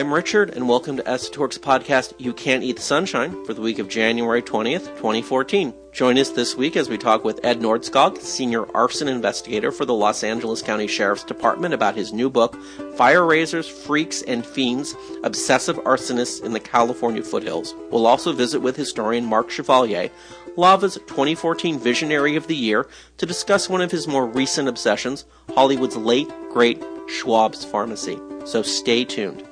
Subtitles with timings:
[0.00, 3.78] I'm Richard, and welcome to Esotouric's podcast, You Can't Eat the Sunshine, for the week
[3.78, 5.74] of January 20th, 2014.
[5.92, 9.92] Join us this week as we talk with Ed Nordskog, Senior Arson Investigator for the
[9.92, 12.56] Los Angeles County Sheriff's Department, about his new book,
[12.96, 17.74] Fire Raisers, Freaks, and Fiends Obsessive Arsonists in the California Foothills.
[17.90, 20.08] We'll also visit with historian Mark Chevalier,
[20.56, 22.88] Lava's 2014 Visionary of the Year,
[23.18, 28.18] to discuss one of his more recent obsessions, Hollywood's late, great Schwab's Pharmacy.
[28.46, 29.46] So stay tuned.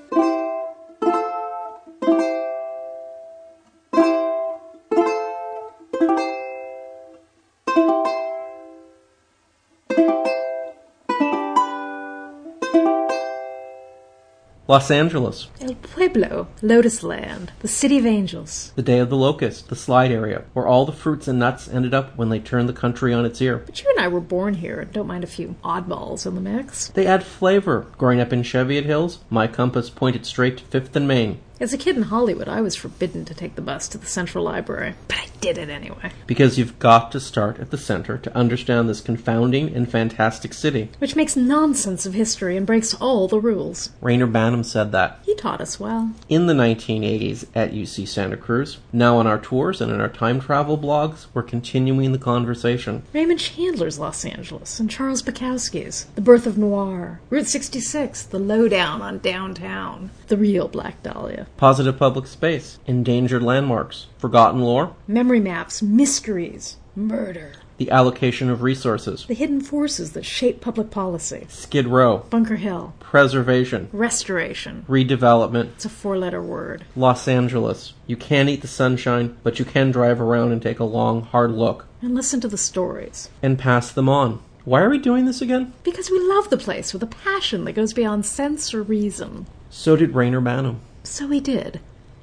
[14.71, 15.49] Los Angeles.
[15.63, 18.71] El Pueblo, Lotus Land, the City of Angels.
[18.77, 21.95] The Day of the Locust, the slide area, where all the fruits and nuts ended
[21.95, 23.63] up when they turned the country on its ear.
[23.65, 26.43] But you and I were born here and don't mind a few oddballs in the
[26.43, 26.89] mix.
[26.89, 27.87] They add flavor.
[27.97, 31.41] Growing up in Cheviot Hills, my compass pointed straight to 5th and Main.
[31.61, 34.45] As a kid in Hollywood, I was forbidden to take the bus to the Central
[34.45, 36.13] Library, but I did it anyway.
[36.25, 40.91] Because you've got to start at the center to understand this confounding and fantastic city.
[40.99, 43.91] Which makes nonsense of history and breaks all the rules.
[44.01, 45.19] Reyner Banham said that.
[45.25, 46.13] He taught us well.
[46.29, 48.79] In the 1980s at UC Santa Cruz.
[48.93, 53.03] Now on our tours and in our time travel blogs, we're continuing the conversation.
[53.13, 57.21] Raymond Chandler's Los Angeles and Charles Bukowski's The Birth of Noir.
[57.31, 60.11] Route 66, The Lowdown on Downtown.
[60.29, 61.48] The real Black Dahlia.
[61.57, 67.53] Positive public space, endangered landmarks, forgotten lore, Memory maps, mysteries, murder.
[67.79, 71.47] the allocation of resources, The hidden forces that shape public policy.
[71.49, 72.93] Skid Row, Bunker Hill.
[73.01, 74.85] preservation, Restoration.
[74.89, 76.85] redevelopment, It's a four letter word.
[76.97, 77.93] Los Angeles.
[78.07, 81.53] You can't eat the sunshine, but you can drive around and take a long, hard
[81.53, 83.29] look And listen to the stories.
[83.43, 84.41] and pass them on.
[84.65, 85.73] Why are we doing this again?
[85.83, 89.47] Because we love the place with a passion that goes beyond sense or reason.
[89.71, 90.77] So did Reyner Banham.
[91.09, 91.81] So we did.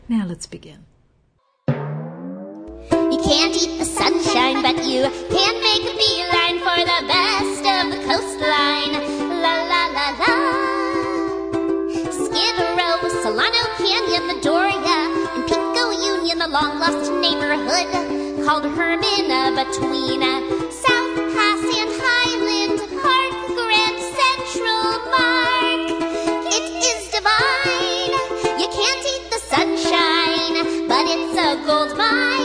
[0.07, 0.85] Now let's begin.
[1.67, 5.01] You can't eat the sunshine, but you
[5.33, 8.93] can make a beeline for the best of the coastline.
[9.41, 10.33] La la la la.
[12.13, 14.99] Skid Row, Solano Canyon, the Doria,
[15.33, 17.89] and Pico Union, the long lost neighborhood
[18.45, 20.21] called Hermina between
[20.71, 23.97] South Pass and Highland Park, Grand
[28.85, 32.44] can't eat the sunshine, but it's a gold mine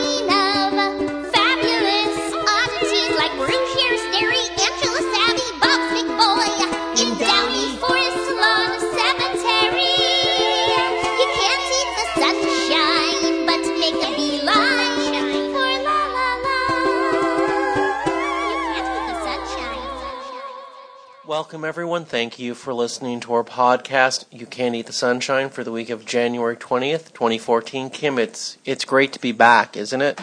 [21.41, 22.05] Welcome, everyone.
[22.05, 25.89] Thank you for listening to our podcast, You Can't Eat the Sunshine, for the week
[25.89, 27.89] of January 20th, 2014.
[27.89, 30.21] Kim, it's, it's great to be back, isn't it?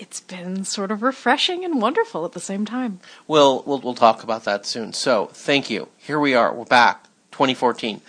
[0.00, 2.98] It's been sort of refreshing and wonderful at the same time.
[3.28, 4.92] We'll, we'll, we'll talk about that soon.
[4.92, 5.86] So, thank you.
[5.96, 6.52] Here we are.
[6.52, 7.04] We're back.
[7.30, 8.00] 2014.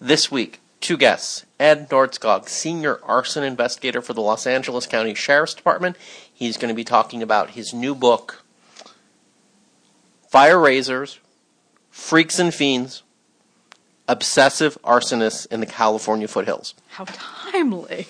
[0.00, 1.44] This week, two guests.
[1.60, 5.98] Ed Nordskog, Senior Arson Investigator for the Los Angeles County Sheriff's Department.
[6.32, 8.42] He's going to be talking about his new book,
[10.30, 11.18] Fire Raisers,
[11.90, 13.02] Freaks and Fiends,
[14.08, 16.74] Obsessive Arsonists in the California Foothills.
[16.88, 18.08] How timely.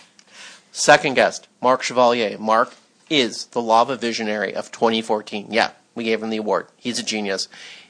[0.72, 2.38] Second guest, Mark Chevalier.
[2.38, 2.74] Mark
[3.10, 5.48] is the lava visionary of 2014.
[5.50, 6.68] Yeah, we gave him the award.
[6.76, 7.48] He's a genius.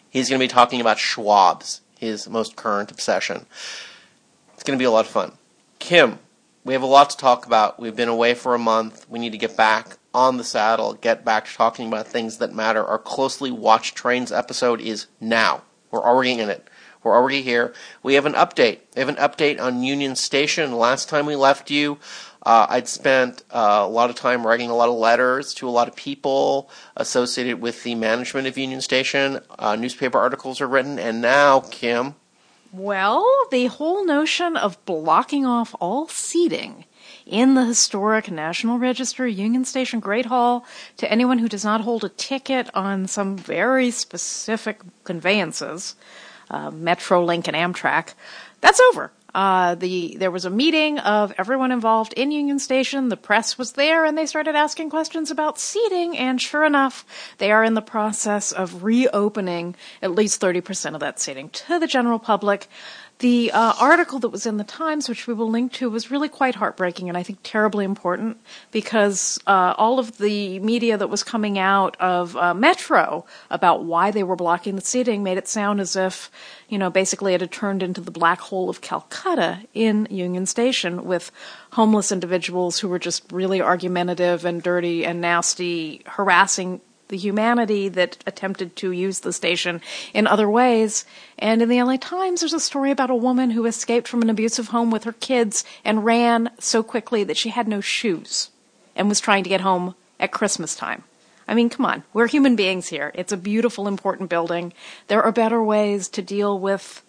[0.08, 3.46] He's going to be talking about Schwab's, his most current obsession.
[4.54, 5.32] It's going to be a lot of fun.
[5.78, 6.18] Kim,
[6.64, 7.78] we have a lot to talk about.
[7.78, 9.06] We've been away for a month.
[9.08, 12.52] We need to get back on the saddle, get back to talking about things that
[12.52, 12.84] matter.
[12.84, 15.62] Our closely watched trains episode is now.
[15.90, 16.68] We're already in it.
[17.02, 17.72] We're already here.
[18.02, 18.80] We have an update.
[18.94, 20.76] We have an update on Union Station.
[20.76, 21.98] Last time we left you,
[22.44, 25.70] uh, I'd spent uh, a lot of time writing a lot of letters to a
[25.70, 29.40] lot of people associated with the management of Union Station.
[29.58, 32.16] Uh, newspaper articles are written, and now, Kim,
[32.70, 36.84] Well, the whole notion of blocking off all seating
[37.26, 40.64] in the historic National Register Union Station Great Hall
[40.96, 45.94] to anyone who does not hold a ticket on some very specific conveyances,
[46.50, 48.14] uh, Metrolink and Amtrak,
[48.60, 49.10] that's over.
[49.32, 53.10] Uh, the there was a meeting of everyone involved in Union Station.
[53.10, 56.18] The press was there, and they started asking questions about seating.
[56.18, 57.04] And sure enough,
[57.38, 61.78] they are in the process of reopening at least thirty percent of that seating to
[61.78, 62.66] the general public.
[63.20, 66.30] The uh, article that was in the Times, which we will link to, was really
[66.30, 68.40] quite heartbreaking and I think terribly important
[68.70, 74.10] because uh, all of the media that was coming out of uh, Metro about why
[74.10, 76.30] they were blocking the seating made it sound as if,
[76.70, 81.04] you know, basically it had turned into the black hole of Calcutta in Union Station
[81.04, 81.30] with
[81.72, 86.80] homeless individuals who were just really argumentative and dirty and nasty, harassing
[87.10, 89.80] the humanity that attempted to use the station
[90.14, 91.04] in other ways.
[91.38, 94.30] And in the LA Times, there's a story about a woman who escaped from an
[94.30, 98.50] abusive home with her kids and ran so quickly that she had no shoes
[98.96, 101.04] and was trying to get home at Christmas time.
[101.46, 102.04] I mean, come on.
[102.12, 103.10] We're human beings here.
[103.14, 104.72] It's a beautiful, important building.
[105.08, 107.02] There are better ways to deal with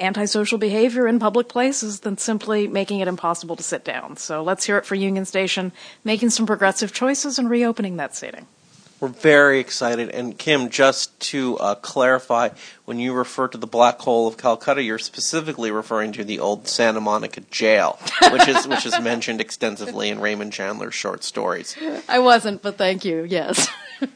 [0.00, 4.16] antisocial behavior in public places than simply making it impossible to sit down.
[4.16, 5.72] So let's hear it for Union Station,
[6.04, 8.46] making some progressive choices and reopening that seating.
[9.00, 10.10] We're very excited.
[10.10, 12.50] And Kim, just to uh, clarify,
[12.84, 16.66] when you refer to the black hole of Calcutta, you're specifically referring to the old
[16.66, 17.98] Santa Monica jail,
[18.32, 21.76] which is which is mentioned extensively in Raymond Chandler's short stories.
[22.08, 23.22] I wasn't, but thank you.
[23.22, 23.68] Yes.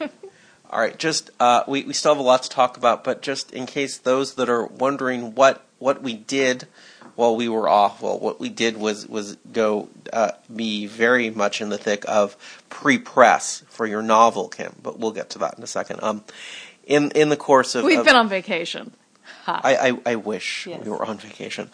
[0.71, 3.53] All right, just uh, we we still have a lot to talk about, but just
[3.53, 6.67] in case those that are wondering what what we did
[7.17, 11.61] while we were off, well, what we did was was go uh, be very much
[11.61, 12.37] in the thick of
[12.69, 14.75] pre-press for your novel, Kim.
[14.83, 16.01] But we'll get to that in a second.
[16.03, 16.25] Um,
[16.85, 18.93] in in the course of We've of- been on vacation.
[19.45, 19.61] Ha.
[19.65, 20.85] I, I, I wish Yes.
[20.85, 21.71] we were on vacation.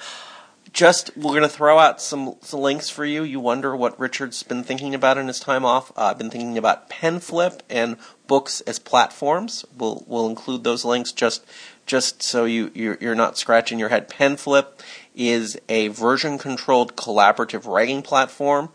[0.70, 3.22] Just, we're going to throw out some, some links for you.
[3.22, 5.90] You wonder what Richard's been thinking about in his time off.
[5.96, 7.96] Uh, I've been thinking about PenFlip and
[8.26, 9.64] books as platforms.
[9.76, 11.44] We'll, we'll include those links just,
[11.86, 14.10] just so you, you're, you're not scratching your head.
[14.10, 14.66] PenFlip
[15.18, 18.70] is a version controlled collaborative writing platform.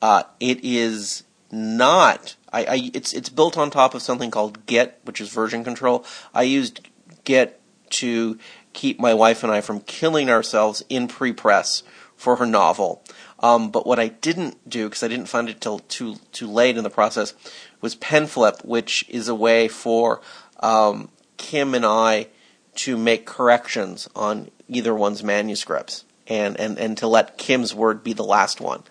[0.00, 5.00] Uh, it is not, I, I, it's, it's built on top of something called Git,
[5.04, 6.04] which is version control.
[6.32, 6.86] I used
[7.24, 8.38] Git to
[8.74, 11.82] keep my wife and I from killing ourselves in pre-press
[12.14, 13.02] for her novel.
[13.40, 16.76] Um, but what I didn't do, because I didn't find it till too too late
[16.76, 17.34] in the process,
[17.80, 20.20] was PenFlip, which is a way for
[20.60, 22.26] um, Kim and I
[22.78, 28.12] to make corrections on either one's manuscripts, and, and, and to let Kim's word be
[28.12, 28.82] the last one.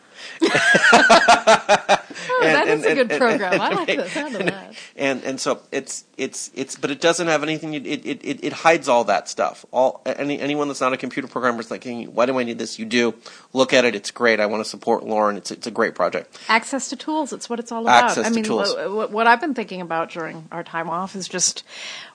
[2.30, 3.60] Oh, that is a good program.
[3.60, 4.74] I like the sound of that.
[4.96, 8.54] and and so it's it's it's but it doesn't have anything it it it, it
[8.54, 12.06] hides all that stuff all any anyone that's not a computer programmer is like "Hey,
[12.06, 13.14] why do i need this you do
[13.54, 16.40] look at it it's great i want to support lauren it's it's a great project
[16.50, 17.34] Access to tools.
[17.34, 18.06] It's what it's all about.
[18.06, 18.74] Access I to mean, tools.
[18.74, 21.64] wh- wh- what I've been thinking about during our time off is just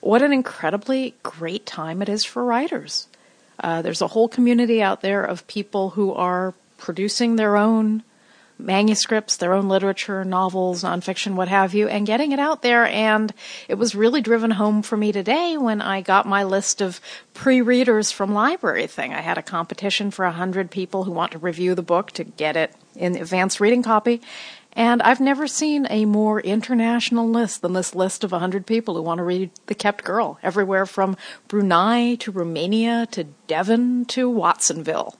[0.01, 3.07] what an incredibly great time it is for writers.
[3.59, 8.03] Uh, there's a whole community out there of people who are producing their own
[8.63, 12.85] manuscripts, their own literature, novels, nonfiction, what have you, and getting it out there.
[12.85, 13.33] And
[13.67, 17.01] it was really driven home for me today when I got my list of
[17.33, 19.13] pre-readers from Library Thing.
[19.13, 22.23] I had a competition for a hundred people who want to review the book to
[22.23, 24.21] get it in advanced reading copy.
[24.75, 29.03] And I've never seen a more international list than this list of 100 people who
[29.03, 31.15] want to read The Kept Girl, everywhere from
[31.47, 35.15] Brunei to Romania to Devon to Watsonville.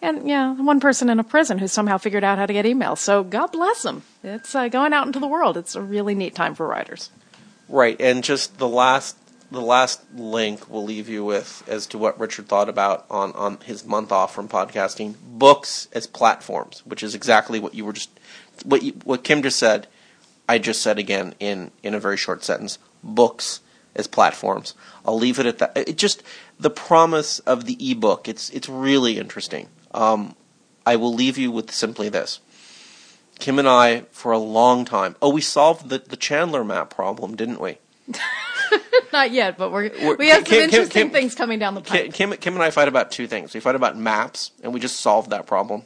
[0.00, 2.94] And yeah, one person in a prison who somehow figured out how to get email.
[2.96, 4.02] So God bless them.
[4.22, 5.56] It's uh, going out into the world.
[5.56, 7.10] It's a really neat time for writers.
[7.68, 9.16] right and just the last
[9.50, 13.58] the last link we'll leave you with as to what richard thought about on on
[13.60, 18.10] his month off from podcasting books as platforms which is exactly what you were just
[18.64, 19.86] what you, what kim just said
[20.48, 23.60] i just said again in in a very short sentence books
[23.94, 24.74] as platforms
[25.04, 26.22] i'll leave it at that it just
[26.58, 30.34] the promise of the ebook it's it's really interesting um
[30.86, 32.40] i will leave you with simply this
[33.38, 37.36] kim and i for a long time oh we solved the the chandler map problem
[37.36, 37.78] didn't we
[39.12, 41.74] Not yet, but we're, We're- we have some Kim- Kim- interesting Kim- things coming down
[41.74, 42.12] the pipe.
[42.12, 43.54] Kim, Kim, Kim and I fight about two things.
[43.54, 45.82] We fight about maps, and we just solved that problem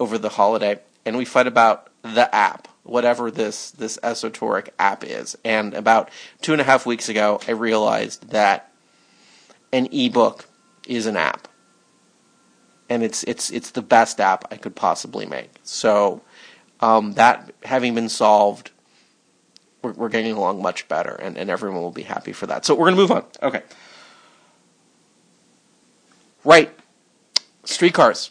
[0.00, 0.78] over the holiday.
[1.04, 5.36] And we fight about the app, whatever this this Esotouric app is.
[5.44, 8.72] And about two and a half weeks ago, I realized that
[9.72, 10.46] an ebook
[10.86, 11.47] is an app,
[12.88, 15.50] and it's it's it's the best app I could possibly make.
[15.62, 16.22] So
[16.80, 18.70] um, that having been solved,
[19.82, 22.64] we're, we're getting along much better, and, and everyone will be happy for that.
[22.64, 23.24] So we're to move on.
[23.42, 23.62] Okay.
[26.44, 26.77] Right.
[27.68, 28.30] Streetcars.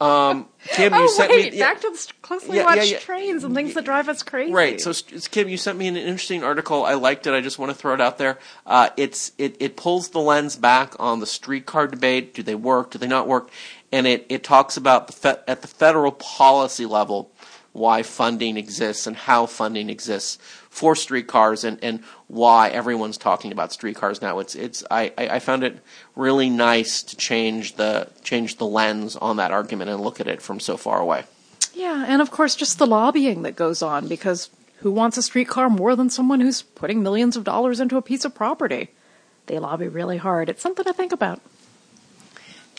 [0.00, 1.58] Um, Kim, you oh, sent wait, me.
[1.58, 2.98] yeah, back to the closely yeah, watched yeah.
[2.98, 4.52] trains and things that drive us crazy.
[4.52, 4.80] Right.
[4.80, 4.92] So,
[5.30, 6.84] Kim, you sent me an interesting article.
[6.84, 7.34] I liked it.
[7.34, 8.38] I just want to throw it out there.
[8.64, 12.32] Uh, it's it, it pulls the lens back on the streetcar debate.
[12.32, 12.92] Do they work?
[12.92, 13.50] Do they not work?
[13.90, 17.32] And it, it talks about the fe- at the federal policy level
[17.72, 23.72] why funding exists and how funding exists for streetcars and, and why everyone's talking about
[23.72, 24.38] streetcars now.
[24.38, 25.78] It's it's I, I found it
[26.16, 30.42] really nice to change the change the lens on that argument and look at it
[30.42, 31.24] from so far away.
[31.74, 35.68] Yeah, and of course just the lobbying that goes on because who wants a streetcar
[35.68, 38.90] more than someone who's putting millions of dollars into a piece of property?
[39.46, 40.48] They lobby really hard.
[40.48, 41.40] It's something to think about.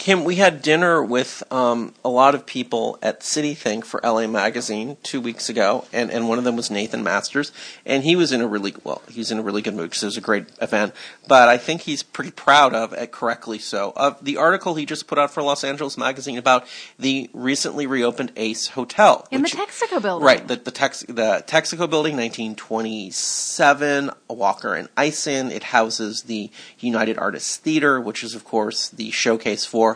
[0.02, 4.26] Kim, we had dinner with um, a lot of people at City Think for LA
[4.26, 7.52] Magazine two weeks ago, and, and one of them was Nathan Masters,
[7.86, 10.08] and he was in a really well, he's in a really good mood because it
[10.08, 10.96] was a great event.
[11.28, 15.20] But I think he's pretty proud of, correctly so, of the article he just put
[15.20, 16.66] out for Los Angeles Magazine about
[16.98, 20.26] the recently reopened Ace Hotel in which- the Texaco building.
[20.26, 25.52] Right, the the, Tex, the Texaco building, 1927, Walker and Eisen.
[25.52, 29.91] It houses the United Artists Theater, which is, of course, the showcase for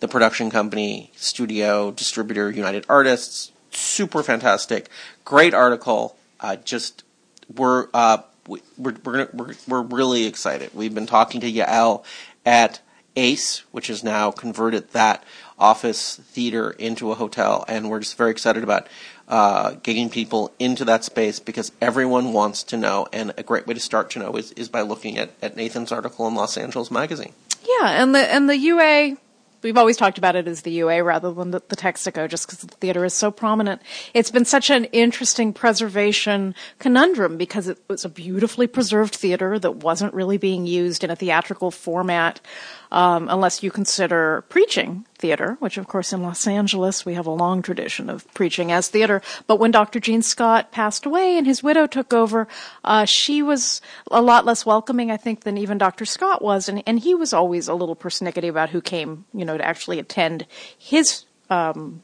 [0.00, 3.52] the production company, studio, distributor, United Artists.
[3.70, 4.88] Super fantastic,
[5.24, 6.16] great article.
[6.40, 7.02] Uh, just
[7.54, 10.70] we're uh, we- we're we're, we're we're really excited.
[10.74, 12.04] We've been talking to Yael
[12.44, 12.80] at
[13.16, 15.24] Ace, which has now converted that
[15.58, 18.86] office theater into a hotel, and we're just very excited about
[19.28, 23.74] uh, getting people into that space because everyone wants to know, and a great way
[23.74, 26.90] to start to know is, is by looking at, at Nathan's article in Los Angeles
[26.90, 27.32] Magazine.
[27.66, 29.16] Yeah, and the and the UA
[29.66, 32.60] we've always talked about it as the UA rather than the, the Texaco just because
[32.60, 33.82] the theater is so prominent.
[34.14, 39.78] It's been such an interesting preservation conundrum because it was a beautifully preserved theater that
[39.78, 42.40] wasn't really being used in a theatrical format
[42.92, 47.30] um, unless you consider preaching theater, which of course in Los Angeles we have a
[47.30, 49.22] long tradition of preaching as theater.
[49.46, 50.00] But when Dr.
[50.00, 52.46] Gene Scott passed away and his widow took over,
[52.84, 56.04] uh, she was a lot less welcoming, I think, than even Dr.
[56.04, 59.56] Scott was, and and he was always a little persnickety about who came, you know,
[59.56, 60.46] to actually attend
[60.78, 62.02] his um,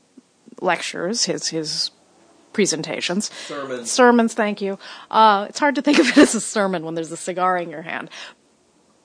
[0.60, 1.90] lectures, his his
[2.52, 3.30] presentations.
[3.46, 3.90] Sermons.
[3.90, 4.78] Sermons, thank you.
[5.10, 7.70] Uh, it's hard to think of it as a sermon when there's a cigar in
[7.70, 8.10] your hand.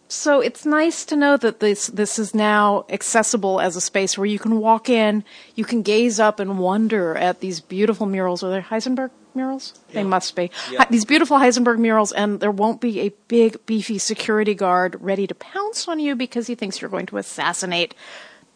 [0.09, 4.25] So it's nice to know that this this is now accessible as a space where
[4.25, 8.41] you can walk in, you can gaze up and wonder at these beautiful murals.
[8.41, 9.73] Are they Heinsbergen murals?
[9.91, 10.49] They must be.
[10.71, 10.85] Yeah.
[10.89, 15.35] These beautiful Heinsbergen murals, and there won't be a big beefy security guard ready to
[15.35, 17.93] pounce on you because he thinks you're going to assassinate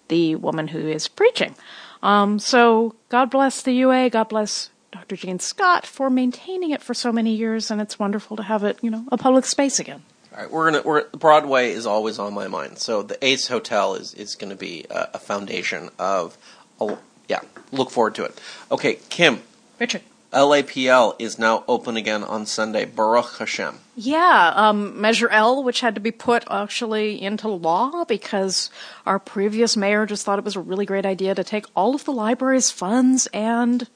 [0.07, 1.55] the woman who is preaching.
[2.01, 4.09] Um, so God bless the UA.
[4.11, 5.15] God bless Dr.
[5.15, 8.77] Gene Scott for maintaining it for so many years, and it's wonderful to have it,
[8.81, 10.03] you know, a public space again.
[10.33, 10.83] All right, we're gonna.
[10.83, 12.79] We're, Broadway is always on my mind.
[12.79, 16.37] So the Ace Hotel is is going to be a, a foundation of.
[16.79, 16.97] A,
[17.27, 18.39] yeah, look forward to it.
[18.71, 19.41] Okay, Kim.
[19.79, 20.01] Richard.
[20.31, 22.85] LAPL is now open again on Sunday.
[22.85, 23.79] Baruch Hashem.
[23.97, 28.69] Yeah, um, Measure L, which had to be put actually into law because
[29.05, 32.05] our previous mayor just thought it was a really great idea to take all of
[32.05, 33.89] the library's funds and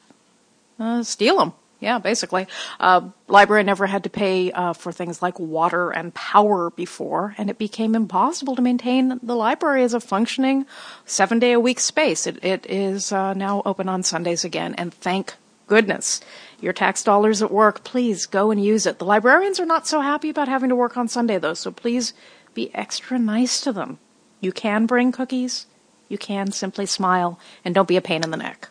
[0.77, 1.53] uh, steal them.
[1.85, 2.47] Yeah, basically.
[2.79, 7.47] Uh, library never had to pay uh, for things like water and power before, and
[7.47, 10.65] it became impossible to maintain the library as a functioning
[11.05, 12.25] seven day a week space.
[12.25, 15.35] It, it is uh, now open on Sundays again, and thank
[15.67, 16.21] goodness.
[16.59, 18.97] Your tax dollars at work, please go and use it.
[18.97, 22.15] The librarians are not so happy about having to work on Sunday, though, so please
[22.55, 23.99] be extra nice to them.
[24.41, 25.67] You can bring cookies,
[26.09, 28.69] you can simply smile, and don't be a pain in the neck.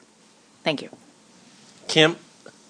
[0.64, 0.88] Thank you.
[1.87, 2.16] Kim,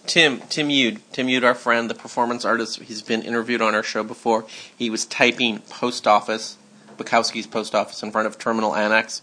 [0.07, 2.81] Tim, Tim Youd, Tim Youd, our friend, the performance artist.
[2.83, 4.45] He's been interviewed on our show before.
[4.77, 6.59] He was typing post office,
[6.97, 9.23] Bukowski's post office in front of Terminal Annex.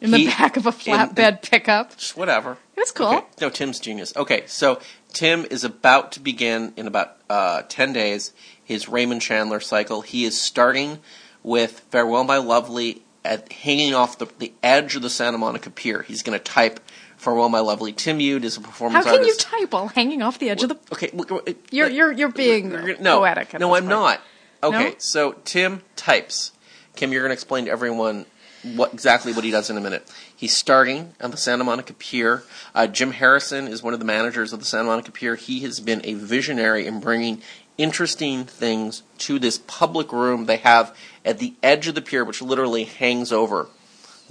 [0.00, 1.96] In the back of a in- flatbed pickup.
[1.96, 2.58] Just whatever.
[2.76, 3.08] It was cool.
[3.08, 3.26] Okay.
[3.40, 4.12] No, Tim's genius.
[4.16, 4.80] Okay, so
[5.12, 8.32] Tim is about to begin in about uh, 10 days
[8.64, 10.02] his Raymond Chandler cycle.
[10.02, 10.98] He is starting
[11.42, 16.02] with Farewell My Lovely at hanging off the, the edge of the Santa Monica Pier.
[16.02, 16.80] He's going to type
[17.22, 17.92] Farewell My Lovely.
[17.92, 19.40] Tim Youd is a performance How can you artist.
[19.42, 20.78] type while hanging off the edge of the?
[20.92, 23.54] okay, look, uh, You're you're you're being no, poetic.
[23.54, 23.88] at no, this I'm point.
[23.90, 24.20] not.
[24.62, 24.94] Okay, No?
[24.98, 26.52] so Tim types.
[26.96, 28.26] Kim, you're going to explain to everyone
[28.74, 30.08] what exactly what he does in a minute.
[30.36, 32.42] He's starting on the Santa Monica Pier.
[32.74, 35.34] Uh, Jim Harrison is one of the managers of the Santa Monica Pier.
[35.36, 37.40] He has been a visionary in bringing
[37.78, 42.42] interesting things to this public room they have at the edge of the pier, which
[42.42, 43.68] literally hangs over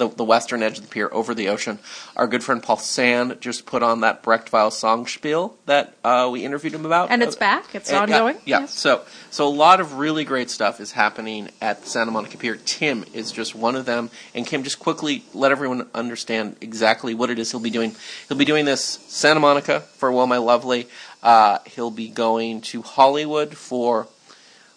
[0.01, 1.77] the, the western edge of the pier over the ocean.
[2.15, 6.43] Our good friend Paul Sand just put on that Brechtweil song spiel that uh, we
[6.43, 7.12] interviewed him about.
[7.12, 7.75] And it's back.
[7.75, 8.41] It's and- yeah, ongoing.
[8.46, 8.60] Yeah.
[8.62, 8.74] Yes.
[8.74, 12.58] So so a lot of really great stuff is happening at the Santa Monica Pier.
[12.65, 14.10] Tim is just one of them.
[14.34, 17.96] And Kim, just quickly let everyone understand exactly what it is he'll be doing.
[18.27, 20.88] He'll be doing this Santa Monica Farewell My Lovely.
[21.22, 24.08] Uh, he'll be going to Hollywood for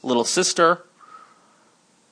[0.02, 0.84] Little Sister.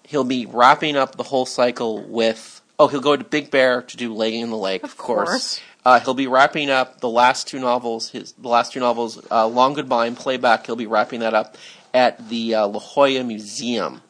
[0.04, 2.60] He'll be wrapping up the whole cycle with.
[2.78, 5.28] Oh, he'll go to Big Bear to do Lady in the Lake, Of of course.
[5.28, 5.60] course.
[5.84, 8.10] Uh, he'll be wrapping up the last two novels.
[8.10, 10.66] His the last two novels, uh, Long Goodbye and Playback.
[10.66, 11.56] He'll be wrapping that up
[11.92, 14.00] at the uh, La Jolla Museum,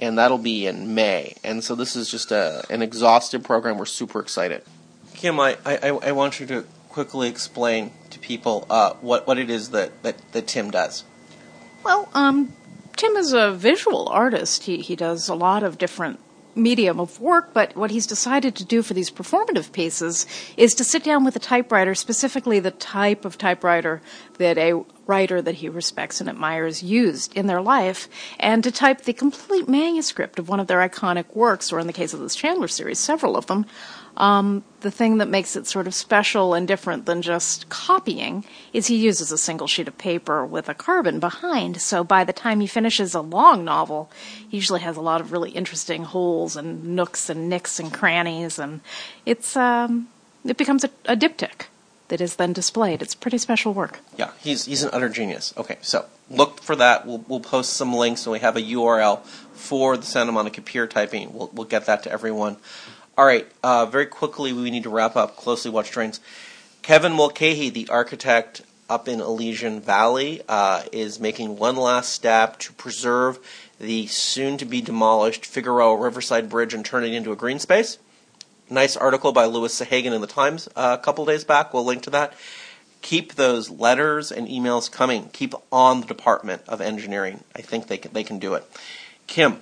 [0.00, 1.34] and that'll be in May.
[1.44, 3.78] And so this is just a, an exhaustive program.
[3.78, 4.62] We're super excited.
[5.14, 9.50] Kim, I, I, I want you to quickly explain to people uh, what what it
[9.50, 11.04] is that, that, that Tim does.
[11.84, 12.52] Well, um,
[12.96, 14.64] Tim is a visual artist.
[14.64, 16.18] He he does a lot of different
[16.62, 20.26] medium of work, but what he's decided to do for these performative pieces
[20.56, 24.00] is to sit down with a typewriter, specifically the type of typewriter
[24.38, 29.02] that a writer that he respects and admires used in their life, and to type
[29.02, 32.36] the complete manuscript of one of their iconic works, or in the case of this
[32.36, 33.66] Chandler series, several of them,
[34.20, 38.86] um, the thing that makes it sort of special and different than just copying is
[38.86, 41.80] he uses a single sheet of paper with a carbon behind.
[41.80, 44.10] So by the time he finishes a long novel,
[44.46, 48.58] he usually has a lot of really interesting holes and nooks and nicks and crannies,
[48.58, 48.82] and
[49.24, 50.08] it's um,
[50.44, 51.68] it becomes a, a diptych
[52.08, 53.00] that is then displayed.
[53.00, 54.00] It's pretty special work.
[54.18, 55.54] Yeah, he's he's an utter genius.
[55.56, 57.06] Okay, so look for that.
[57.06, 59.24] We'll we'll post some links and we have a URL
[59.54, 61.32] for the Santa Monica Pier typing.
[61.32, 62.58] We'll we'll get that to everyone.
[63.20, 66.20] All right, uh, very quickly, we need to wrap up closely watched trains.
[66.80, 72.72] Kevin Mulcahy, the architect up in Elysian Valley, uh, is making one last step to
[72.72, 73.38] preserve
[73.78, 77.98] the soon to be demolished Figueroa Riverside Bridge and turn it into a green space.
[78.70, 81.74] Nice article by Louis Sahagun in the Times uh, a couple days back.
[81.74, 82.32] We'll link to that.
[83.02, 85.28] Keep those letters and emails coming.
[85.34, 87.44] Keep on the Department of Engineering.
[87.54, 88.64] I think they can, they can do it.
[89.26, 89.60] Kim,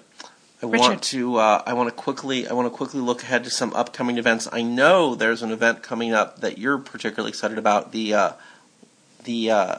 [0.62, 0.80] I Richard.
[0.80, 3.72] want to uh, I want to quickly I want to quickly look ahead to some
[3.74, 4.48] upcoming events.
[4.52, 8.32] I know there's an event coming up that you're particularly excited about the uh,
[9.24, 9.76] the uh,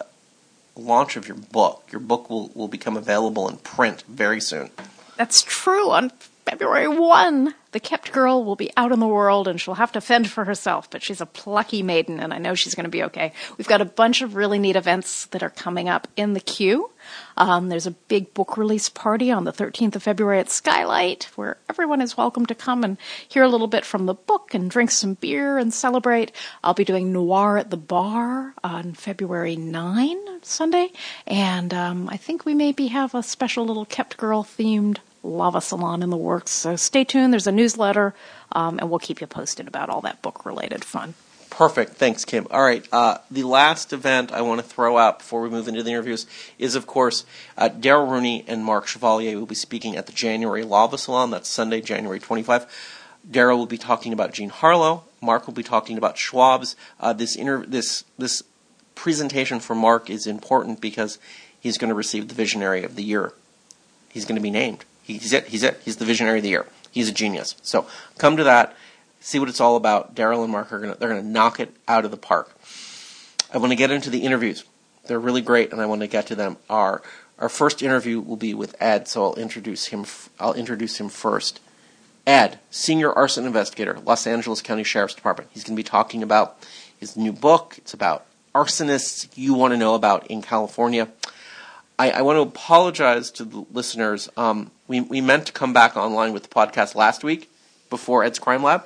[0.76, 1.84] launch of your book.
[1.92, 4.72] Your book will will become available in print very soon.
[5.18, 5.92] That's true.
[5.92, 6.12] On
[6.50, 10.02] February 1, the kept girl will be out in the world and she'll have to
[10.02, 13.04] fend for herself, but she's a plucky maiden and I know she's going to be
[13.04, 13.34] okay.
[13.56, 16.90] We've got a bunch of really neat events that are coming up in the queue.
[17.38, 21.58] Um, there's a big book release party on the 13th of February at Skylight where
[21.70, 24.90] everyone is welcome to come and hear a little bit from the book and drink
[24.90, 26.32] some beer and celebrate.
[26.64, 30.90] I'll be doing Noir at the Bar on February 9, Sunday,
[31.28, 36.04] and um, I think we maybe have a special little kept girl themed lava salon
[36.04, 36.52] in the works.
[36.52, 37.34] So stay tuned.
[37.34, 38.14] There's a newsletter,
[38.52, 41.14] um, and we'll keep you posted about all that book related fun.
[41.50, 41.94] Perfect.
[41.94, 42.48] Thanks, Kim.
[42.52, 42.88] All right.
[42.92, 46.28] Uh, the last event I want to throw out before we move into the interviews
[46.58, 47.26] is, of course,
[47.58, 51.32] uh, Darrell Rooney and Mark Chevalier will be speaking at the January Lava Salon.
[51.32, 52.66] That's Sunday, January 25.
[53.30, 55.04] Darrell will be talking about Jean Harlow.
[55.22, 56.76] Mark will be talking about Schwab's.
[57.00, 58.44] Uh, this inter- this this
[58.96, 61.20] presentation for Mark is important because
[61.60, 63.34] he's going to receive the Visionary of the Year.
[64.10, 64.86] He's going to be named.
[65.18, 65.48] He's it.
[65.48, 65.82] He's it.
[65.84, 66.66] He's the Visionary of the Year.
[66.92, 67.56] He's a genius.
[67.62, 68.76] So come to that
[69.20, 70.16] see what it's all about.
[70.16, 72.56] Darrell and Mark are gonna they're gonna knock it out of the park.
[73.54, 74.64] I want to get into the interviews.
[75.08, 76.58] They're really great, and I want to get to them.
[76.70, 77.02] Our
[77.38, 80.06] our first interview will be with Ed, so I'll introduce him.
[80.40, 81.60] I'll introduce him first.
[82.28, 85.50] Ed, senior arson investigator, Los Angeles County Sheriff's Department.
[85.52, 86.64] He's going to be talking about
[87.00, 87.76] his new book.
[87.80, 91.08] It's about arsonists you want to know about in California.
[92.00, 94.30] I, I want to apologize to the listeners.
[94.38, 97.52] Um, we we meant to come back online with the podcast last week
[97.90, 98.84] before Ed's Crime Lab.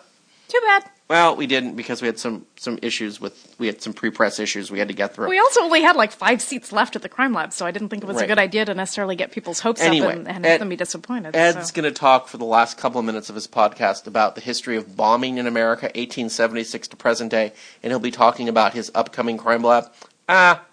[0.47, 0.83] Too bad.
[1.09, 4.71] Well, we didn't because we had some some issues with we had some pre-press issues
[4.71, 5.29] we had to get through.
[5.29, 7.89] We also only had like five seats left at the crime lab, so I didn't
[7.89, 8.23] think it was Right.
[8.25, 10.69] a good idea to necessarily get people's hopes Anyway, up and, and Ed- have them
[10.69, 11.35] be disappointed.
[11.35, 11.73] Ed's so.
[11.81, 14.75] going to talk for the last couple of minutes of his podcast about the history
[14.75, 17.51] of bombing in America, 1876 to present day,
[17.83, 19.91] and he'll be talking about his upcoming crime lab.
[20.27, 20.63] Ah,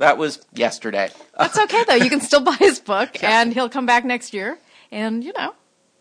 [0.00, 1.10] that was yesterday.
[1.38, 1.94] That's okay though.
[1.94, 4.58] You can still buy his book, and he'll come back next year.
[4.90, 5.54] And you know,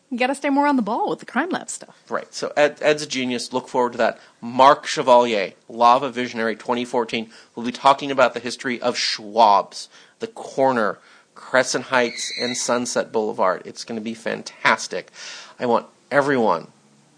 [0.10, 2.02] you got to stay more on the ball with the crime lab stuff.
[2.10, 2.34] Right.
[2.34, 3.52] So Ed, Ed's a genius.
[3.52, 4.20] Look forward to that.
[4.42, 10.98] Mark Chevalier, Lava Visionary 2014, We'll be talking about the history of Schwab's, the corner,
[11.36, 13.62] Crescent Heights, and Sunset Boulevard.
[13.66, 15.12] It's going to be fantastic.
[15.60, 16.68] I want everyone,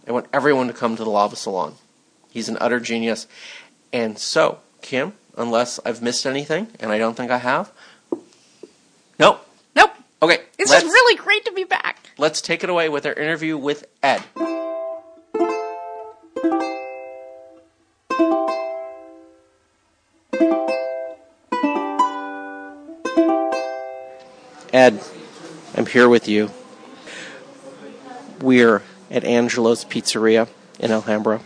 [0.08, 1.76] I want everyone to come to the Lava Salon.
[2.32, 3.28] He's an utter genius.
[3.94, 7.72] And so, Kim, unless I've missed anything, and I don't think I have,
[9.20, 9.46] nope.
[9.76, 9.91] Nope.
[10.22, 10.39] Okay.
[10.60, 12.12] It's just really great to be back.
[12.17, 14.24] let's take it away with our interview with Ed.
[24.74, 25.04] Ed,
[25.76, 26.50] I'm here with you.
[28.39, 30.48] We're at Angelo's Pizzeria
[30.80, 31.41] in Alhambra.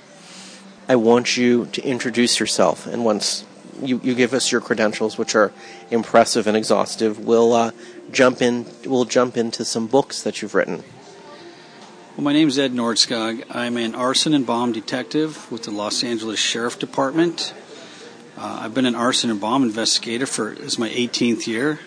[0.88, 3.44] I want you to introduce yourself, and once
[3.82, 5.52] you, you give us your credentials, which are
[5.92, 7.72] impressive and exhaustive, we'll uh,
[8.12, 8.66] jump in.
[8.86, 10.84] We'll jump into some books that you've written.
[12.16, 13.44] Well, my name is Ed Nordskog.
[13.50, 17.54] I'm an arson and bomb detective with the Los Angeles Sheriff Department.
[18.38, 21.80] Uh, I've been an arson and bomb investigator for is my 18th year.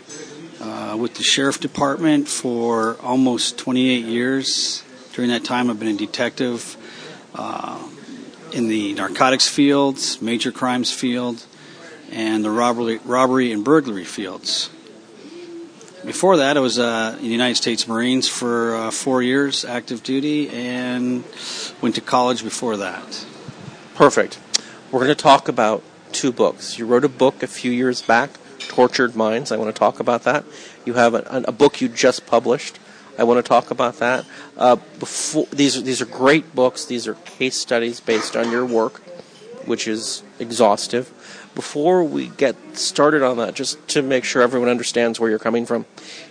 [0.61, 4.83] Uh, with the Sheriff Department for almost 28 years.
[5.13, 6.77] During that time, I've been a detective
[7.33, 7.81] uh,
[8.53, 11.47] in the narcotics fields, major crimes field,
[12.11, 14.71] and the robbery, robbery and burglary fields.
[16.05, 20.03] Before that, I was uh, in the United States Marines for uh, four years, active
[20.03, 21.25] duty, and
[21.83, 23.27] went to college before that.
[23.95, 24.39] Perfect.
[24.93, 26.79] We're going to talk about two books.
[26.79, 29.51] You wrote a book a few years back, Tortured Minds.
[29.51, 30.45] I want to talk about that.
[30.85, 32.79] You have a, a book you just published.
[33.19, 34.25] I want to talk about that.
[34.57, 36.85] Uh, before these these are great books.
[36.85, 39.01] These are case studies based on your work,
[39.67, 41.13] which is exhaustive
[41.55, 45.67] before we get started on that, just to make sure everyone understands where you're coming
[45.67, 45.87] from,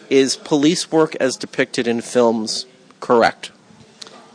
[0.10, 2.66] is police work as depicted in films
[3.00, 3.52] correct?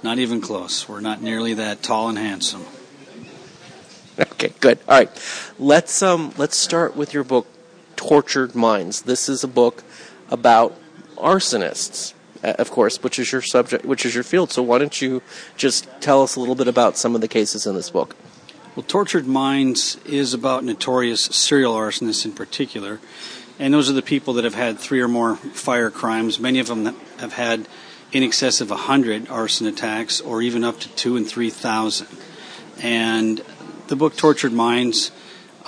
[0.03, 0.88] Not even close.
[0.88, 2.64] We're not nearly that tall and handsome.
[4.18, 4.79] Okay, good.
[4.88, 7.47] All right, let's um let's start with your book,
[7.97, 9.03] Tortured Minds.
[9.03, 9.85] This is a book
[10.31, 10.79] about
[11.16, 14.51] arsonists, of course, which is your subject, which is your field.
[14.51, 15.23] So why don't you
[15.57, 18.16] just tell us a little bit about some of the cases in this book?
[18.74, 23.00] Well, Tortured Minds is about notorious serial arsonists in particular.
[23.58, 26.40] And those are the people that have had three or more fire crimes.
[26.40, 27.68] Many of them have had
[28.12, 32.06] in excess of 100 arson attacks or even up to two and 3,000.
[32.82, 33.44] And
[33.88, 35.11] the book Tortured Minds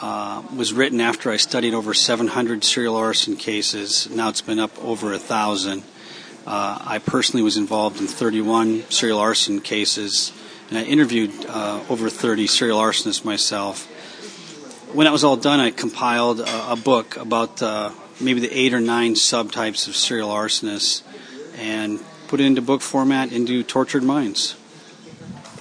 [0.00, 4.08] uh, was written after I studied over 700 serial arson cases.
[4.08, 5.82] Now it's been up over a thousand.
[6.46, 10.32] Uh, I personally was involved in 31 serial arson cases
[10.70, 13.87] and I interviewed uh, over 30 serial arsonists myself.
[14.92, 18.72] When that was all done, I compiled a, a book about uh, maybe the eight
[18.72, 21.03] or nine subtypes of serial arsonists
[21.57, 24.57] and put it into book format into Tortured Minds.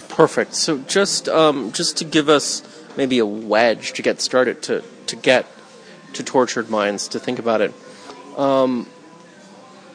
[0.10, 0.54] Perfect.
[0.54, 2.62] So just um, just to give us
[2.96, 5.48] maybe a wedge to get started to to get
[6.14, 7.74] to Tortured Minds to think about it.
[8.38, 8.88] Um,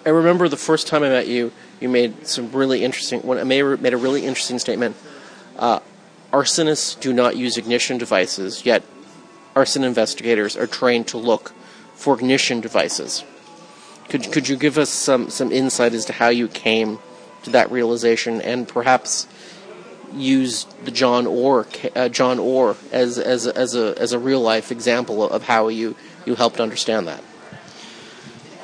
[0.05, 3.23] I remember the first time I met you you made some really interesting.
[3.47, 4.97] Mayor made a really interesting statement.
[5.57, 5.81] Uh,
[6.33, 8.83] arsonists do not use ignition devices, yet
[9.55, 11.53] arson investigators are trained to look
[11.95, 13.25] for ignition devices.
[14.09, 16.99] Could could you give us some some insight as to how you came
[17.45, 19.27] to that realization, and perhaps
[20.15, 24.73] use the John Orr uh, John Orr as as as a as a real life
[24.73, 27.23] example of how you you helped understand that?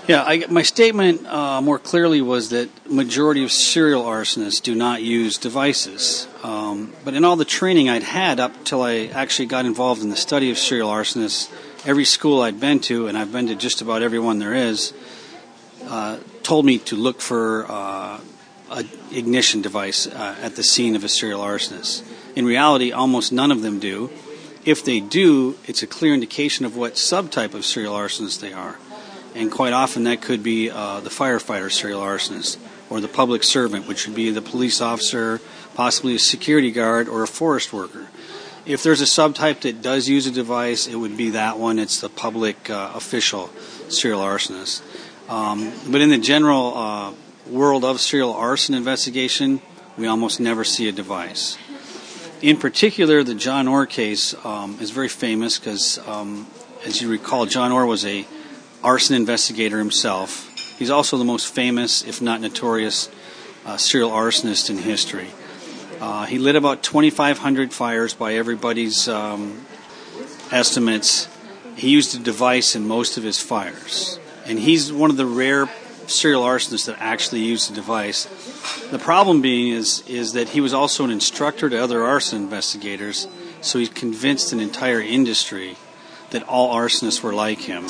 [0.07, 5.03] Yeah, I, my statement uh, more clearly was that majority of serial arsonists do not
[5.03, 6.29] use devices.
[6.43, 10.11] Um, but in all the training I'd had up till I actually got involved in
[10.11, 11.51] the study of serial arsonists,
[11.87, 14.93] every school I'd been to, and I've been to just about every one there is,
[15.87, 18.21] uh, told me to look for uh,
[18.73, 22.05] an ignition device uh, at the scene of a serial arsonist.
[22.37, 24.11] In reality, almost none of them do.
[24.67, 28.77] If they do, it's a clear indication of what subtype of serial arsonist they are
[29.35, 32.57] and quite often that could be uh, the firefighter serial arsonist
[32.89, 35.41] or the public servant, which would be the police officer,
[35.75, 38.09] possibly a security guard, or a forest worker.
[38.67, 41.79] If there's a subtype that does use a device, it would be that one.
[41.79, 43.49] It's the public uh, official
[43.89, 44.83] serial arsonist.
[45.29, 47.13] Um, but in the general uh,
[47.51, 49.61] world of serial arson investigation,
[49.99, 51.59] we almost never see a device.
[52.41, 56.47] In particular, the John Orr case um, is very famous because, um,
[56.85, 58.27] as you recall, John Orr was a
[58.85, 60.51] arson investigator himself.
[60.79, 63.09] He's also the most famous, if not notorious,
[63.65, 65.29] uh, serial arsonist in history.
[66.01, 69.65] Uh, he lit about 2,500 fires by everybody's um,
[70.53, 71.29] estimates.
[71.77, 74.19] He used a device in most of his fires.
[74.45, 75.67] And he's one of the rare
[76.07, 78.27] serial arsonists that actually used a device.
[78.91, 83.27] The problem being is, is that he was also an instructor to other arson investigators,
[83.63, 85.77] so he convinced an entire industry
[86.31, 87.87] that all arsonists were like him.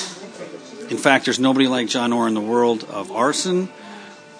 [0.91, 3.71] In fact, there's nobody like John Orr in the world of arson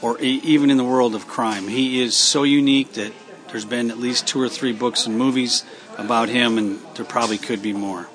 [0.03, 1.69] or even in the world of crime.
[1.69, 3.13] He is so unique that
[3.49, 5.65] there's been at least two or three books and movies
[5.97, 8.09] about him, and there probably could be more.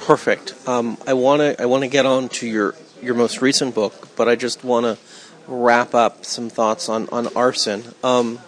[0.00, 0.54] Perfect.
[0.66, 4.16] Um, I want to I want to get on to your your most recent book,
[4.16, 4.98] but I just want to
[5.46, 7.82] wrap up some thoughts on on arson.
[8.02, 8.38] Um,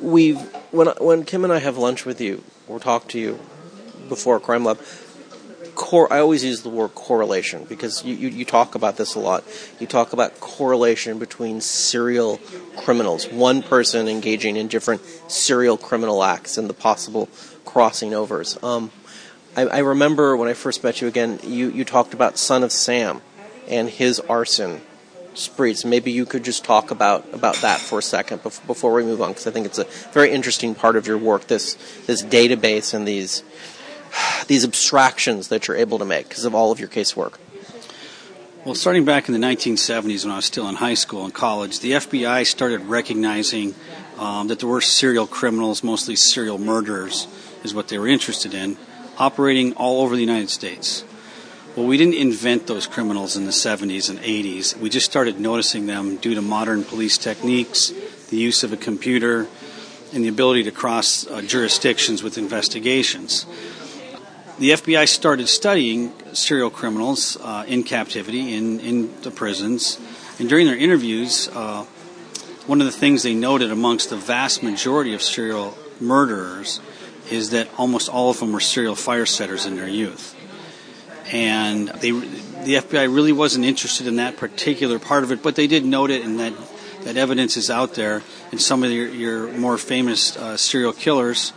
[0.00, 0.40] we've
[0.72, 3.38] when when Kim and I have lunch with you or talk to you
[4.08, 4.80] before Crime Lab,
[5.80, 9.18] cor- I always use the word correlation because you, you, you, talk about this a
[9.18, 9.44] lot.
[9.80, 12.36] You talk about correlation between serial
[12.76, 17.30] criminals, one person engaging in different serial criminal acts and the possible
[17.64, 18.62] crossing overs.
[18.62, 18.90] Um,
[19.56, 22.72] I, I, remember when I first met you again, you, you talked about Son of
[22.72, 23.22] Sam
[23.66, 24.82] and his arson
[25.32, 25.86] sprees.
[25.86, 29.30] Maybe you could just talk about, about that for a second before we move on,
[29.30, 31.46] because I think it's a very interesting part of your work.
[31.46, 31.74] This
[32.06, 33.42] this database and these
[34.46, 37.34] these abstractions that you're able to make because of all of your casework.
[38.64, 41.80] Well, starting back in the 1970s when I was still in high school and college,
[41.80, 43.74] the FBI started recognizing
[44.18, 47.26] um, that there were serial criminals, mostly serial murderers,
[47.64, 48.76] is what they were interested in,
[49.16, 51.04] operating all over the United States.
[51.74, 54.76] Well, we didn't invent those criminals in the 70s and 80s.
[54.76, 57.92] We just started noticing them due to modern police techniques,
[58.28, 59.46] the use of a computer,
[60.12, 63.46] and the ability to cross uh, jurisdictions with investigations.
[64.60, 69.98] The FBI started studying serial criminals uh, in captivity in, in the prisons,
[70.38, 71.84] and during their interviews, uh,
[72.66, 76.82] one of the things they noted amongst the vast majority of serial murderers
[77.30, 80.36] is that almost all of them were serial fire setters in their youth.
[81.32, 85.68] And they, the FBI really wasn't interested in that particular part of it, but they
[85.68, 86.52] did note it, and that,
[87.04, 88.22] that evidence is out there.
[88.50, 91.54] And some of your, your more famous uh, serial killers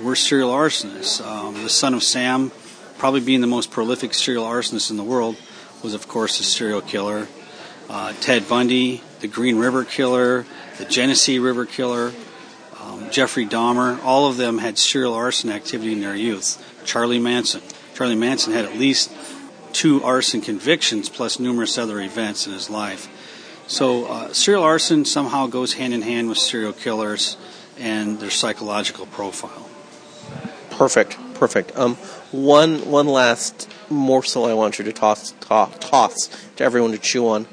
[0.00, 1.24] were serial arsonists.
[1.24, 2.50] Um, the son of Sam,
[2.98, 5.36] probably being the most prolific serial arsonist in the world,
[5.82, 7.28] was, of course, a serial killer.
[7.88, 10.46] Uh, Ted Bundy, the Green River Killer,
[10.78, 12.12] the Genesee River Killer,
[12.80, 16.62] um, Jeffrey Dahmer, all of them had serial arson activity in their youth.
[16.84, 17.62] Charlie Manson.
[17.94, 19.12] Charlie Manson had at least
[19.72, 23.08] two arson convictions plus numerous other events in his life.
[23.66, 27.36] So, uh, serial arson somehow goes hand in hand with serial killers
[27.78, 29.63] and their psychological profile.
[30.76, 31.76] Perfect, perfect.
[31.76, 31.94] Um,
[32.32, 37.28] one one last morsel I want you to toss, toss toss to everyone to chew
[37.28, 37.46] on.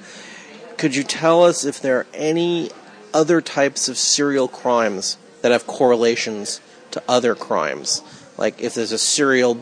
[0.78, 2.72] Could you tell us if there are any
[3.14, 8.02] other types of serial crimes that have correlations to other crimes?
[8.40, 9.54] Like if there's a serial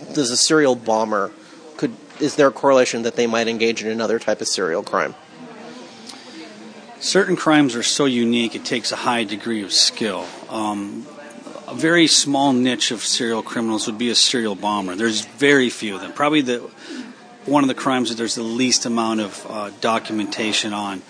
[0.00, 1.30] there's a serial bomber,
[1.76, 5.14] could is there a correlation that they might engage in another type of serial crime?
[6.98, 10.26] Certain crimes are so unique; it takes a high degree of skill.
[10.48, 11.06] Um,
[11.74, 14.94] a very small niche of serial criminals would be a serial bomber.
[14.94, 16.12] There's very few of them.
[16.12, 16.58] Probably the
[17.46, 21.02] one of the crimes that there's the least amount of uh, documentation on.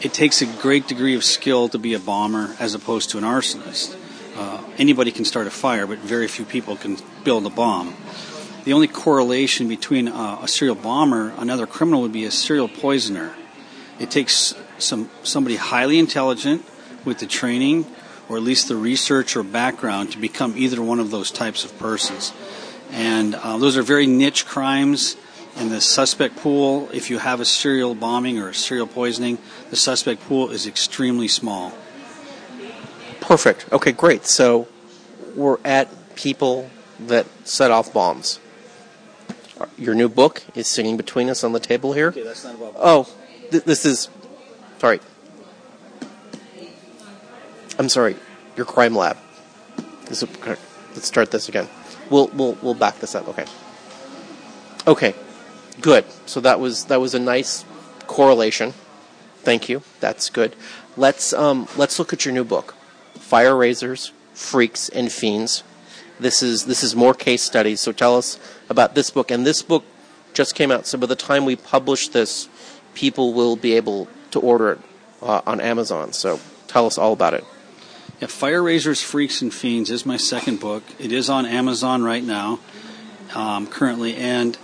[0.00, 3.24] It takes a great degree of skill to be a bomber as opposed to an
[3.24, 3.96] arsonist.
[4.36, 7.94] Uh, anybody can start a fire, but very few people can build a bomb.
[8.64, 13.34] The only correlation between uh, a serial bomber, another criminal, would be a serial poisoner.
[14.00, 16.64] It takes some somebody highly intelligent
[17.04, 17.86] with the training,
[18.28, 21.76] or at least the research or background, to become either one of those types of
[21.78, 22.32] persons.
[22.90, 25.16] And uh, those are very niche crimes
[25.58, 29.38] in the suspect pool, if you have a serial bombing or a serial poisoning,
[29.70, 31.72] the suspect pool is extremely small.
[33.20, 33.70] Perfect.
[33.72, 34.26] Okay, great.
[34.26, 34.68] So
[35.34, 38.38] we're at people that set off bombs.
[39.76, 42.08] Your new book is sitting between us on the table here.
[42.08, 42.74] Okay, that's not about.
[42.76, 43.08] Oh,
[43.50, 44.08] th- this is.
[44.78, 45.00] Sorry.
[47.78, 48.16] I'm sorry.
[48.56, 49.16] Your crime lab.
[50.06, 51.68] This is, let's start this again.
[52.10, 53.28] We'll we'll we'll back this up.
[53.28, 53.44] Okay.
[54.86, 55.14] Okay.
[55.80, 56.04] Good.
[56.26, 57.64] So that was that was a nice
[58.06, 58.72] correlation.
[59.42, 59.82] Thank you.
[60.00, 60.56] That's good.
[60.96, 62.74] Let's um, let's look at your new book,
[63.14, 65.62] Fire Raisers, Freaks, and Fiends.
[66.18, 67.80] This is this is more case studies.
[67.80, 69.30] So tell us about this book.
[69.30, 69.84] And this book
[70.34, 70.86] just came out.
[70.86, 72.48] So by the time we publish this,
[72.94, 74.78] people will be able to order it
[75.22, 76.12] uh, on Amazon.
[76.12, 77.44] So tell us all about it.
[78.20, 80.82] Yeah, Fire Raisers, Freaks, and Fiends is my second book.
[80.98, 82.58] It is on Amazon right now,
[83.32, 84.58] um, currently, and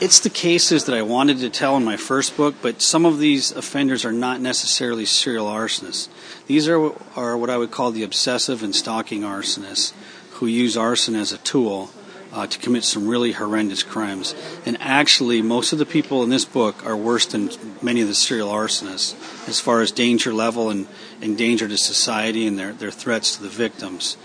[0.00, 3.20] it's the cases that I wanted to tell in my first book, but some of
[3.20, 6.08] these offenders are not necessarily serial arsonists.
[6.48, 9.92] These are, are what I would call the obsessive and stalking arsonists
[10.32, 11.90] who use arson as a tool
[12.32, 14.34] uh, to commit some really horrendous crimes.
[14.64, 17.50] And actually, most of the people in this book are worse than
[17.82, 19.14] many of the serial arsonists
[19.48, 20.86] as far as danger level and,
[21.20, 24.16] and danger to society and their, their threats to the victims.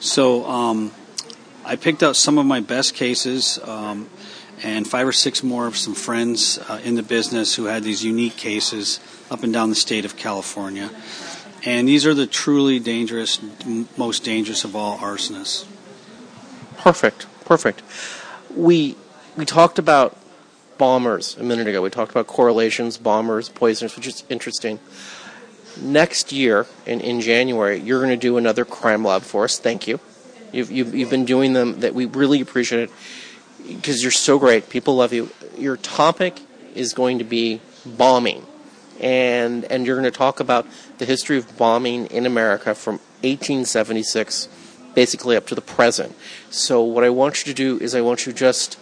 [0.00, 0.92] So um,
[1.64, 3.58] I picked out some of my best cases.
[3.64, 4.10] Um,
[4.62, 8.04] and five or six more of some friends uh, in the business who had these
[8.04, 10.90] unique cases up and down the state of California.
[11.64, 13.40] And these are the truly dangerous,
[13.96, 15.66] most dangerous of all arsonists.
[16.76, 17.82] Perfect, perfect.
[18.56, 18.96] We
[19.36, 20.16] we talked about
[20.78, 21.82] bombers a minute ago.
[21.82, 24.78] We talked about correlations, bombers, poisoners, which is interesting.
[25.78, 29.58] Next year, in, in January, you're going to do another crime lab for us.
[29.58, 30.00] Thank you.
[30.50, 32.90] You've, you've, you've been doing them that we really appreciate it
[33.66, 34.70] because you're so great.
[34.70, 35.28] People love you.
[35.58, 36.40] Your topic
[36.74, 38.46] is going to be bombing,
[38.98, 44.48] and and you're going to talk about the history of bombing in America from 1876,
[44.94, 46.14] basically up to the present.
[46.50, 48.78] So what I want you to do is I want you just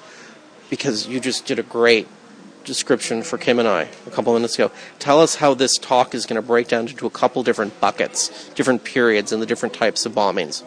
[0.68, 2.08] because you just did a great
[2.64, 4.70] description for Kim and I a couple minutes ago.
[4.98, 8.48] Tell us how this talk is going to break down into a couple different buckets,
[8.50, 10.62] different periods, and the different types of bombings.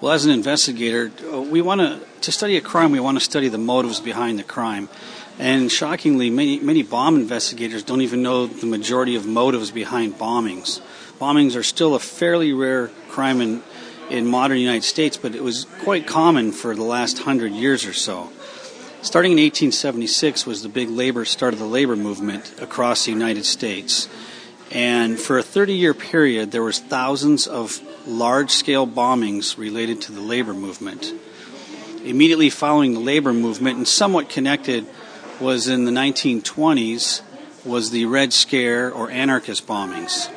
[0.00, 2.92] Well, as an investigator, uh, we want to to study a crime.
[2.92, 4.88] We want to study the motives behind the crime.
[5.38, 10.82] And shockingly, many many bomb investigators don't even know the majority of motives behind bombings.
[11.18, 13.62] Bombings are still a fairly rare crime in
[14.10, 17.92] in modern United States, but it was quite common for the last hundred years or
[17.92, 18.30] so.
[19.02, 23.44] Starting in 1876 was the big labor start of the labor movement across the United
[23.44, 24.08] States.
[24.70, 30.12] And for a 30 year period, there was thousands of large scale bombings related to
[30.12, 31.12] the labor movement.
[32.04, 34.86] Immediately following the labor movement, and somewhat connected,
[35.40, 37.22] was in the 1920s,
[37.64, 40.30] was the Red Scare or anarchist bombings.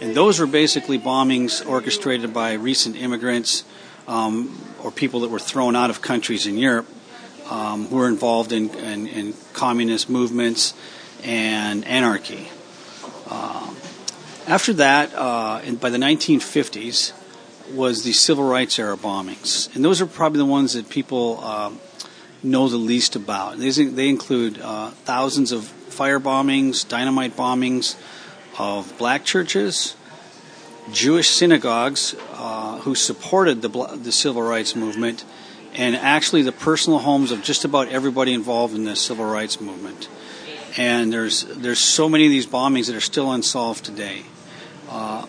[0.00, 3.64] And those were basically bombings orchestrated by recent immigrants
[4.06, 6.86] um, or people that were thrown out of countries in Europe
[7.50, 10.74] um, who were involved in, in, in, communist movements
[11.24, 12.48] and anarchy.
[13.26, 13.74] Uh,
[14.46, 17.12] after that, uh, in, by the 1950s,
[17.74, 19.74] was the civil rights era bombings.
[19.74, 21.70] And those are probably the ones that people uh,
[22.42, 23.58] know the least about.
[23.58, 27.96] These, they include uh, thousands of fire bombings, dynamite bombings,
[28.58, 29.94] of black churches,
[30.92, 35.24] Jewish synagogues uh, who supported the, the civil rights movement,
[35.74, 40.08] and actually the personal homes of just about everybody involved in the civil rights movement.
[40.76, 44.22] And there's there's so many of these bombings that are still unsolved today,
[44.90, 45.22] uh,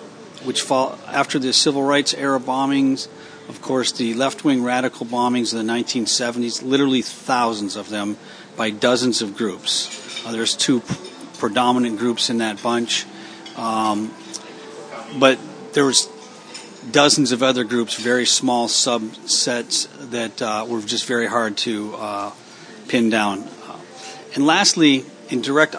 [0.44, 3.08] which fall after the civil rights era bombings.
[3.48, 8.18] Of course, the left wing radical bombings of the 1970s, literally thousands of them
[8.56, 10.24] by dozens of groups.
[10.26, 10.84] Uh, there's two
[11.40, 13.06] predominant groups in that bunch.
[13.60, 14.14] Um,
[15.20, 15.38] but
[15.74, 16.08] there was
[16.92, 22.32] dozens of other groups, very small subsets that uh, were just very hard to uh,
[22.88, 23.48] pin down.
[24.36, 25.76] and lastly, in direct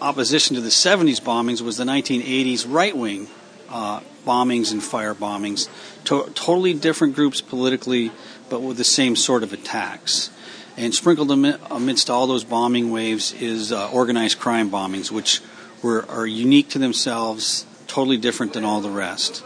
[0.00, 3.28] opposition to the 70s bombings was the 1980s right wing
[3.68, 5.68] uh, bombings and fire bombings.
[6.04, 8.10] To- totally different groups politically,
[8.48, 10.30] but with the same sort of attacks.
[10.76, 15.42] And sprinkled amidst all those bombing waves is uh, organized crime bombings, which
[15.82, 19.44] were are unique to themselves, totally different than all the rest.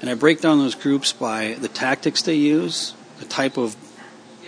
[0.00, 3.76] And I break down those groups by the tactics they use, the type of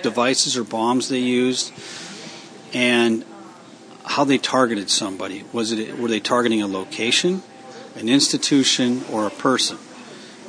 [0.03, 1.73] devices or bombs they used,
[2.73, 3.25] and
[4.05, 5.45] how they targeted somebody.
[5.53, 7.43] Was it were they targeting a location,
[7.97, 9.79] an institution, or a person?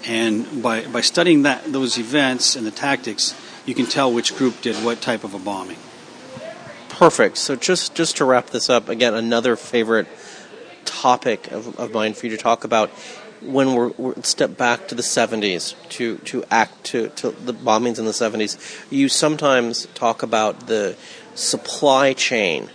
[0.05, 4.61] And by by studying that those events and the tactics, you can tell which group
[4.61, 5.77] did what type of a bombing.
[6.89, 7.37] Perfect.
[7.37, 10.07] So just just to wrap this up, again, another favorite
[10.85, 12.89] topic of, of mine for you to talk about
[13.41, 17.97] when we're, we're step back to the 70s to to act to, to the bombings
[17.97, 20.95] in the 70s you sometimes talk about the
[21.33, 22.69] supply chain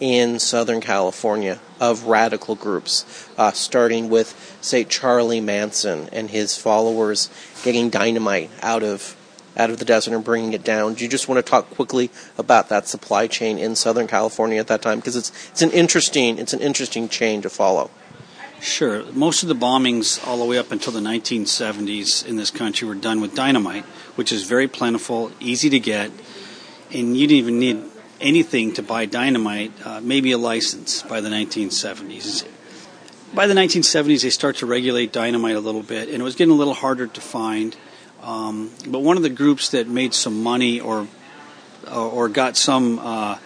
[0.00, 7.30] in Southern California of radical groups, uh, starting with, say, Charlie Manson and his followers
[7.62, 9.15] getting dynamite out of
[9.56, 10.94] out of the desert and bringing it down.
[10.94, 14.66] Do you just want to talk quickly about that supply chain in Southern California at
[14.68, 14.98] that time?
[14.98, 17.90] Because it's it's an interesting it's an interesting chain to follow.
[18.60, 19.04] Sure.
[19.12, 22.94] Most of the bombings all the way up until the 1970s in this country were
[22.94, 23.84] done with dynamite,
[24.16, 26.10] which is very plentiful, easy to get,
[26.90, 27.82] and you didn't even need
[28.20, 32.46] anything to buy dynamite, uh, maybe a license by the 1970s.
[33.34, 36.52] By the 1970s, they start to regulate dynamite a little bit, and it was getting
[36.52, 37.76] a little harder to find.
[38.26, 41.06] Um, but one of the groups that made some money or
[41.88, 43.38] or got some uh,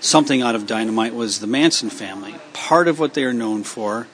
[0.00, 2.34] something out of dynamite was the Manson family.
[2.52, 4.08] Part of what they are known for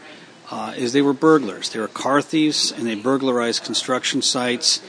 [0.50, 1.70] uh, is they were burglars.
[1.70, 4.83] They were car thieves, and they burglarized construction sites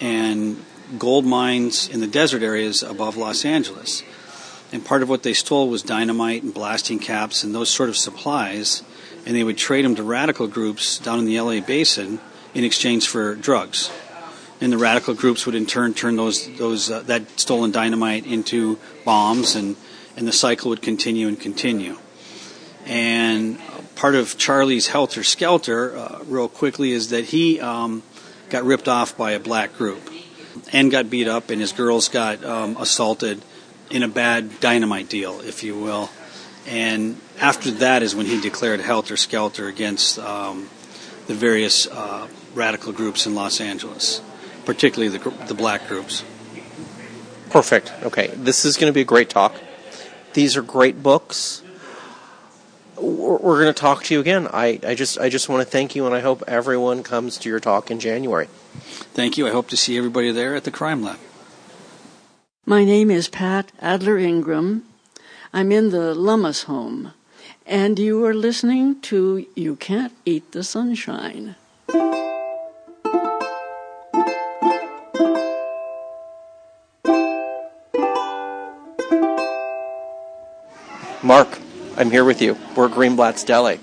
[0.00, 0.64] and
[0.98, 4.02] gold mines in the desert areas above Los Angeles.
[4.72, 7.96] And part of what they stole was dynamite and blasting caps and those sort of
[7.98, 8.82] supplies,
[9.26, 12.20] and they would trade them to radical groups down in the LA basin
[12.54, 13.90] in exchange for drugs
[14.60, 18.78] and the radical groups would in turn turn those those uh, that stolen dynamite into
[19.04, 19.76] bombs, and
[20.16, 21.96] and the cycle would continue and continue.
[22.86, 23.58] And
[23.94, 28.02] part of Charlie's helter skelter, uh, real quickly, is that he um,
[28.48, 30.10] got ripped off by a black group
[30.72, 33.42] and got beat up, and his girls got um, assaulted
[33.90, 36.10] in a bad dynamite deal, if you will.
[36.66, 40.68] And after that is when he declared helter skelter against um,
[41.26, 44.20] the various uh, radical groups in Los Angeles
[44.68, 46.22] particularly the, the black groups.
[47.48, 47.90] Perfect.
[48.02, 49.54] Okay, this is going to be a great talk.
[50.34, 51.62] These are great books.
[52.96, 54.46] We're, we're going to talk to you again.
[54.52, 57.48] I, I just I just want to thank you, and I hope everyone comes to
[57.48, 58.48] your talk in January.
[59.16, 59.46] Thank you.
[59.46, 61.18] I hope to see everybody there at the Crime Lab.
[62.66, 64.84] My name is Pat Adler Ingram.
[65.50, 67.14] I'm in the Lummis home,
[67.64, 71.56] and you are listening to You Can't Eat the Sunshine.
[81.28, 81.58] Mark,
[81.98, 82.56] I'm here with you.
[82.74, 83.76] We're at Greenblatt's Deli.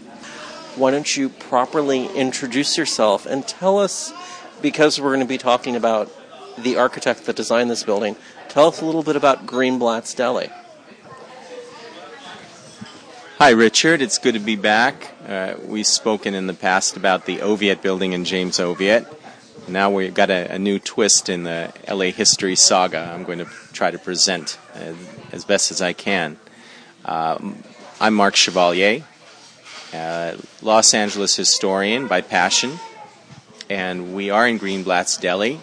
[0.78, 4.12] Why don't you properly introduce yourself and tell us,
[4.64, 6.12] because we're going to be talking about
[6.58, 8.16] the architect that designed this building,
[8.50, 10.50] tell us a little bit about Greenblatt's Deli.
[13.38, 14.02] Hi, Richard.
[14.02, 15.12] It's good to be back.
[15.28, 19.06] Uh, we've spoken in the past about the Oviatt building in James Oviatt.
[19.68, 23.12] Now we've got a, a new twist in the LA history saga.
[23.14, 24.94] I'm going to try to present uh,
[25.32, 26.40] as best as I can.
[27.08, 27.62] Um,
[28.02, 29.04] I'm Mark Chevalier,
[29.94, 32.80] uh, Los Angeles historian by passion,
[33.70, 35.60] and we are in Greenblatt's Deli.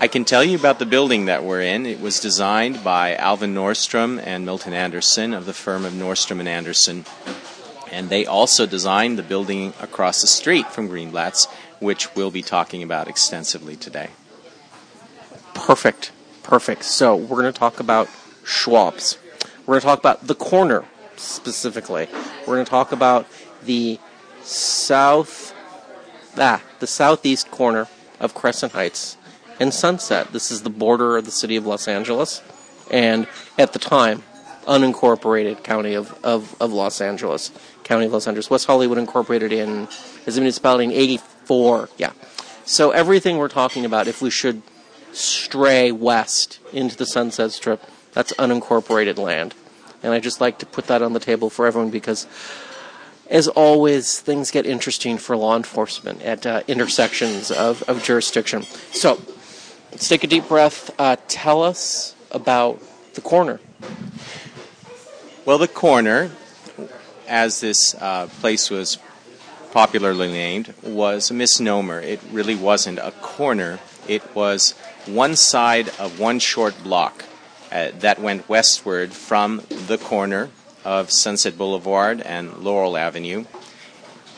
[0.00, 1.84] I can tell you about the building that we're in.
[1.84, 6.48] It was designed by Alvin Nordstrom and Milton Anderson of the firm of Nordstrom and
[6.48, 7.04] Anderson.
[7.92, 11.48] And they also designed the building across the street from Greenblatt's,
[11.80, 14.08] which we'll be talking about extensively today.
[15.52, 16.12] Perfect.
[16.42, 16.82] Perfect.
[16.84, 18.08] So we're going to talk about
[18.42, 19.18] Schwab's.
[19.66, 20.84] We're going to talk about the corner
[21.16, 22.06] specifically.
[22.40, 23.26] We're going to talk about
[23.64, 23.98] the
[24.42, 25.54] south,
[26.36, 27.88] ah, the southeast corner
[28.20, 29.16] of Crescent Heights
[29.58, 30.32] and Sunset.
[30.32, 32.42] This is the border of the city of Los Angeles,
[32.90, 33.26] and
[33.58, 34.22] at the time,
[34.66, 37.50] unincorporated county of, of, of Los Angeles,
[37.84, 38.50] County of Los Angeles.
[38.50, 39.88] West Hollywood incorporated in
[40.26, 41.88] as a municipality in '84.
[41.96, 42.12] Yeah.
[42.66, 44.60] So everything we're talking about, if we should
[45.12, 47.82] stray west into the Sunset Strip,
[48.14, 49.54] that's unincorporated land.
[50.02, 52.26] And I just like to put that on the table for everyone because,
[53.28, 58.62] as always, things get interesting for law enforcement at uh, intersections of, of jurisdiction.
[58.92, 59.20] So,
[59.90, 60.90] let's take a deep breath.
[60.98, 62.80] Uh, tell us about
[63.14, 63.60] the corner.
[65.44, 66.30] Well, the corner,
[67.26, 68.98] as this uh, place was
[69.72, 72.00] popularly named, was a misnomer.
[72.00, 74.72] It really wasn't a corner, it was
[75.06, 77.24] one side of one short block
[77.74, 80.48] uh, that went westward from the corner
[80.84, 83.44] of Sunset Boulevard and Laurel Avenue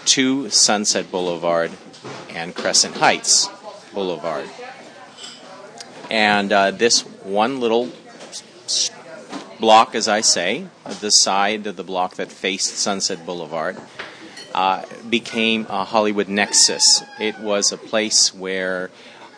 [0.06, 1.70] to Sunset Boulevard
[2.30, 3.48] and Crescent Heights
[3.92, 4.48] Boulevard.
[6.10, 7.92] And uh, this one little
[9.60, 10.68] block, as I say,
[11.00, 13.76] the side of the block that faced Sunset Boulevard,
[14.54, 17.02] uh, became a Hollywood nexus.
[17.20, 18.90] It was a place where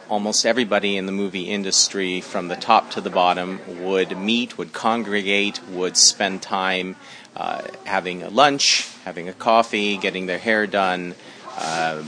[0.09, 4.73] almost everybody in the movie industry, from the top to the bottom, would meet, would
[4.73, 6.97] congregate, would spend time
[7.37, 11.15] uh, having a lunch, having a coffee, getting their hair done,
[11.59, 12.03] uh,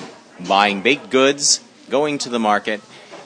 [0.48, 2.80] buying baked goods, going to the market,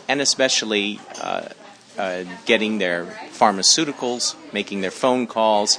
[0.09, 1.49] and especially uh,
[1.97, 5.79] uh, getting their pharmaceuticals, making their phone calls,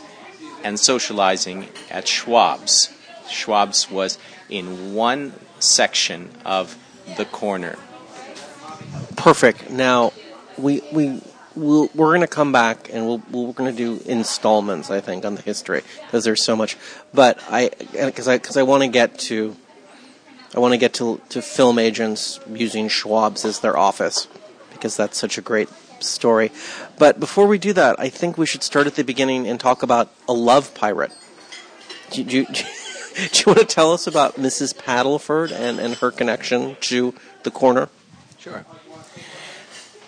[0.63, 2.89] and socializing at Schwab's.
[3.29, 4.17] Schwab's was
[4.49, 6.77] in one section of
[7.17, 7.77] the corner.
[9.15, 9.69] Perfect.
[9.69, 10.13] Now,
[10.57, 11.21] we we
[11.55, 14.91] we'll, we're going to come back and we'll, we're going to do installments.
[14.91, 16.77] I think on the history because there's so much.
[17.13, 19.55] But I because I because I want to get to
[20.55, 24.27] I want to get to to film agents using Schwab's as their office
[24.71, 25.69] because that's such a great
[25.99, 26.51] story.
[26.97, 29.83] But before we do that, I think we should start at the beginning and talk
[29.83, 31.11] about a love pirate.
[32.11, 32.53] Do, do, do,
[33.31, 34.75] do you want to tell us about Mrs.
[34.75, 37.89] Paddleford and, and her connection to the corner?
[38.37, 38.65] Sure.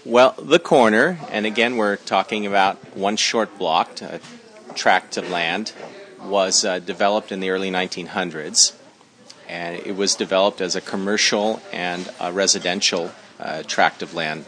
[0.08, 4.22] Well, the corner, and again, we're talking about one short block, a
[4.74, 5.74] tract of land,
[6.24, 8.72] was uh, developed in the early 1900s.
[9.50, 14.46] And it was developed as a commercial and a residential uh, tract of land.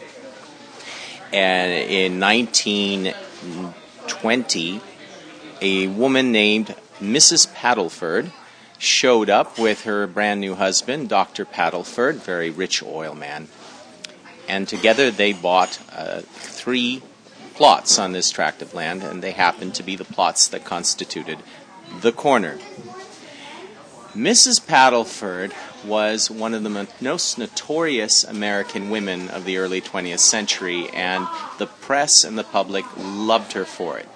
[1.30, 4.80] And in 1920,
[5.60, 7.54] a woman named Mrs.
[7.54, 8.32] Paddleford
[8.78, 11.44] showed up with her brand new husband, Dr.
[11.44, 13.48] Paddleford, very rich oil man
[14.50, 17.00] and together they bought uh, three
[17.54, 21.38] plots on this tract of land, and they happened to be the plots that constituted
[22.00, 22.58] the corner.
[24.12, 24.60] Mrs.
[24.60, 25.52] Paddleford
[25.86, 31.28] was one of the most notorious American women of the early 20th century, and
[31.58, 34.08] the press and the public loved her for it.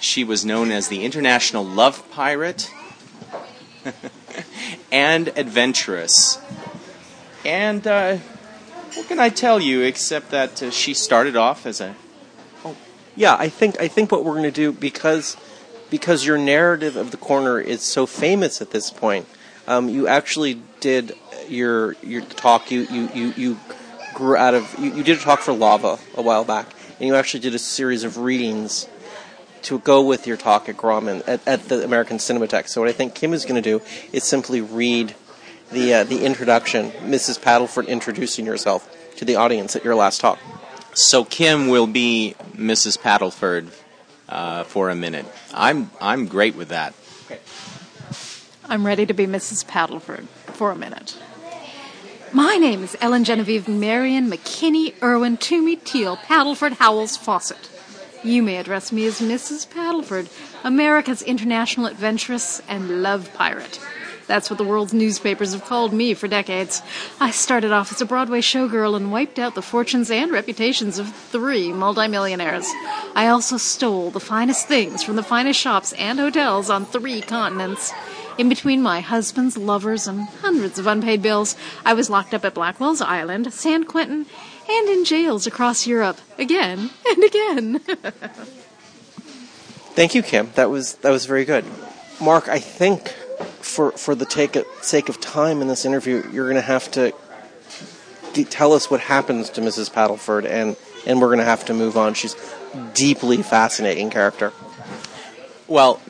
[0.00, 2.72] She was known as the International Love Pirate
[4.90, 6.38] and adventurous.
[7.44, 8.18] And uh,
[8.94, 11.94] what can I tell you except that uh, she started off as a
[12.64, 12.76] oh
[13.16, 15.36] Yeah, I think I think what we're going to do because
[15.90, 19.26] because your narrative of the corner is so famous at this point.
[19.66, 21.16] Um, you actually did
[21.48, 22.70] your your talk.
[22.70, 23.60] You you you, you
[24.14, 26.66] grew out of you, you did a talk for Lava a while back,
[26.98, 28.88] and you actually did a series of readings
[29.62, 32.68] to go with your talk at Grauman at, at the American Cinematheque.
[32.68, 33.82] So what I think Kim is going to do
[34.12, 35.14] is simply read
[35.72, 37.40] the uh, the introduction, Mrs.
[37.40, 40.38] Paddleford introducing yourself to the audience at your last talk.
[40.94, 42.98] So Kim will be Mrs.
[42.98, 43.68] Paddleford
[44.28, 45.26] uh, for a minute.
[45.54, 46.94] I'm I'm great with that.
[47.26, 47.40] Okay.
[48.68, 49.64] I'm ready to be Mrs.
[49.64, 51.18] Paddleford for a minute.
[52.32, 57.68] My name is Ellen Genevieve Marion McKinney Irwin Toomey Teal Paddleford Howells Fawcett.
[58.22, 59.66] You may address me as Mrs.
[59.66, 60.28] Paddleford,
[60.62, 63.80] America's international adventuress and love pirate.
[64.30, 66.82] That's what the world's newspapers have called me for decades.
[67.18, 71.12] I started off as a Broadway showgirl and wiped out the fortunes and reputations of
[71.12, 72.68] three multimillionaires.
[73.16, 77.92] I also stole the finest things from the finest shops and hotels on three continents.
[78.38, 82.54] In between my husband's lovers and hundreds of unpaid bills, I was locked up at
[82.54, 84.26] Blackwell's Island, San Quentin,
[84.68, 87.78] and in jails across Europe again and again.
[89.98, 90.52] Thank you, Kim.
[90.54, 91.64] That was that was very good.
[92.20, 93.12] Mark, I think
[93.60, 97.12] for for the take, sake of time in this interview, you're going to have to
[98.32, 99.90] g- tell us what happens to Mrs.
[99.90, 102.14] Paddleford, and and we're going to have to move on.
[102.14, 102.36] She's
[102.94, 104.52] deeply fascinating character.
[105.66, 106.00] Well,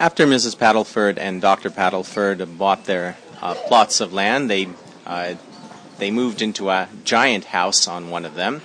[0.00, 0.56] after Mrs.
[0.56, 1.70] Paddleford and Dr.
[1.70, 4.68] Paddleford bought their uh, plots of land, they
[5.06, 5.34] uh,
[5.98, 8.62] they moved into a giant house on one of them,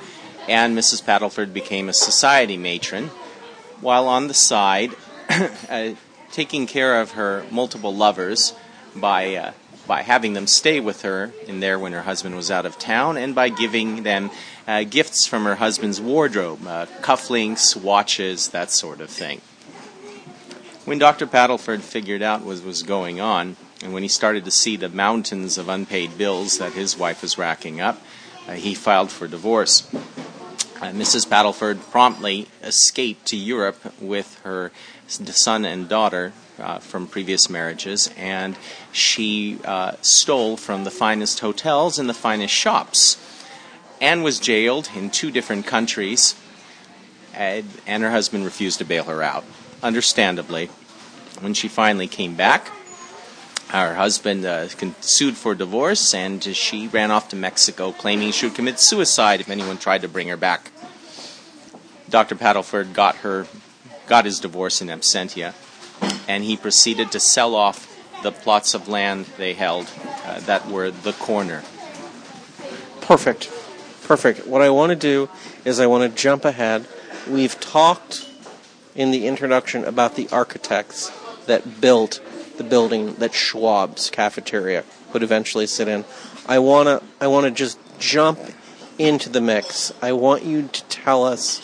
[0.48, 1.04] and Mrs.
[1.04, 3.08] Paddleford became a society matron,
[3.82, 4.92] while on the side,
[5.30, 5.92] uh,
[6.34, 8.54] taking care of her multiple lovers
[8.96, 9.52] by uh,
[9.88, 13.18] by having them stay with her in there when her husband was out of town,
[13.18, 14.32] and by giving them
[14.68, 19.42] uh, gifts from her husband's wardrobe, uh, cufflinks, watches, that sort of thing.
[20.86, 21.28] When Dr.
[21.28, 25.58] Paddleford figured out what was going on, and when he started to see the mountains
[25.58, 28.02] of unpaid bills that his wife was racking up,
[28.48, 29.94] uh, he filed for divorce.
[29.94, 31.28] Uh, Mrs.
[31.28, 34.72] Paddleford promptly escaped to Europe with her
[35.34, 38.56] son and daughter uh, from previous marriages, and
[38.92, 43.18] she uh, stole from the finest hotels and the finest shops,
[44.00, 46.36] and was jailed in two different countries,
[47.34, 49.44] and, and her husband refused to bail her out
[49.82, 50.70] understandably.
[51.42, 52.72] When she finally came back,
[53.70, 54.68] her husband uh,
[55.02, 59.50] sued for divorce, and she ran off to Mexico, claiming she would commit suicide if
[59.50, 60.72] anyone tried to bring her back.
[62.10, 62.36] Dr.
[62.36, 63.48] Paddleford got her,
[64.08, 65.54] got his divorce in absentia,
[66.28, 67.90] and he proceeded to sell off
[68.24, 69.90] the plots of land they held
[70.26, 71.64] uh, that were the corner.
[73.02, 73.52] Perfect.
[74.04, 74.48] Perfect.
[74.48, 75.30] What I want to do
[75.66, 76.88] is I want to jump ahead.
[77.30, 78.30] We've talked
[78.96, 81.12] in the introduction about the architects
[81.46, 82.22] that built
[82.58, 86.06] the building that Schwab's cafeteria would eventually sit in.
[86.48, 88.40] I want to I want to just jump
[88.98, 89.94] into the mix.
[90.02, 91.62] I want you to tell us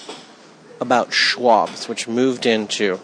[0.79, 2.99] about Schwab's which moved into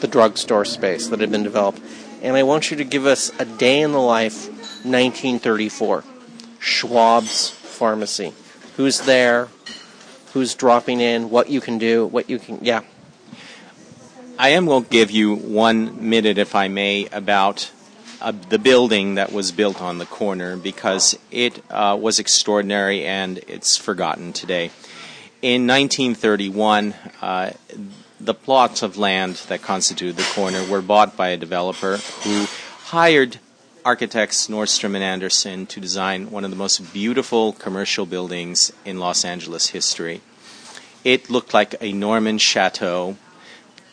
[0.00, 1.80] the drugstore space that had been developed.
[2.22, 4.48] And I want you to give us a day in the life
[4.84, 6.04] 1934.
[6.58, 8.34] Schwab's pharmacy.
[8.76, 9.48] Who's there?
[10.32, 11.30] Who's dropping in?
[11.30, 12.06] What you can do?
[12.06, 12.82] What you can yeah.
[14.38, 17.70] I am going to give you one minute, if I may, about
[18.22, 23.38] uh, the building that was built on the corner because it uh, was extraordinary and
[23.48, 24.70] it's forgotten today.
[25.42, 27.52] In 1931, uh,
[28.20, 32.44] the plots of land that constituted the corner were bought by a developer who
[32.88, 33.38] hired
[33.82, 39.24] architects Nordstrom and Anderson to design one of the most beautiful commercial buildings in Los
[39.24, 40.20] Angeles history.
[41.04, 43.16] It looked like a Norman chateau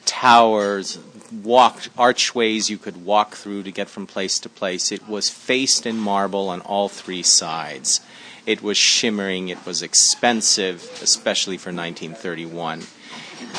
[0.04, 1.00] towers,
[1.32, 4.92] walk archways you could walk through to get from place to place.
[4.92, 8.02] It was faced in marble on all three sides.
[8.48, 9.50] It was shimmering.
[9.50, 12.84] It was expensive, especially for 1931.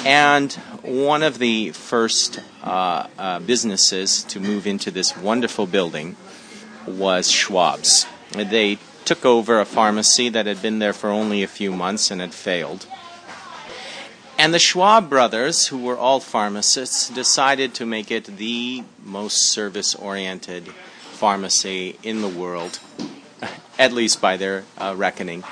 [0.04, 6.16] And one of the first uh, uh, businesses to move into this wonderful building
[6.86, 8.06] was Schwab's.
[8.32, 12.20] They took over a pharmacy that had been there for only a few months and
[12.20, 12.86] had failed.
[14.38, 19.94] And the Schwab brothers, who were all pharmacists, decided to make it the most service
[19.94, 22.78] oriented pharmacy in the world,
[23.78, 25.44] at least by their uh, reckoning.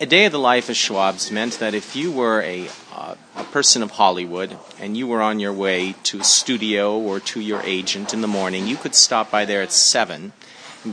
[0.00, 3.44] A day of the life of Schwab's meant that if you were a, uh, a
[3.44, 7.60] person of Hollywood and you were on your way to a studio or to your
[7.62, 10.32] agent in the morning, you could stop by there at 7,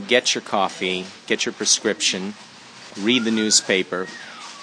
[0.07, 2.33] get your coffee, get your prescription,
[2.99, 4.07] read the newspaper,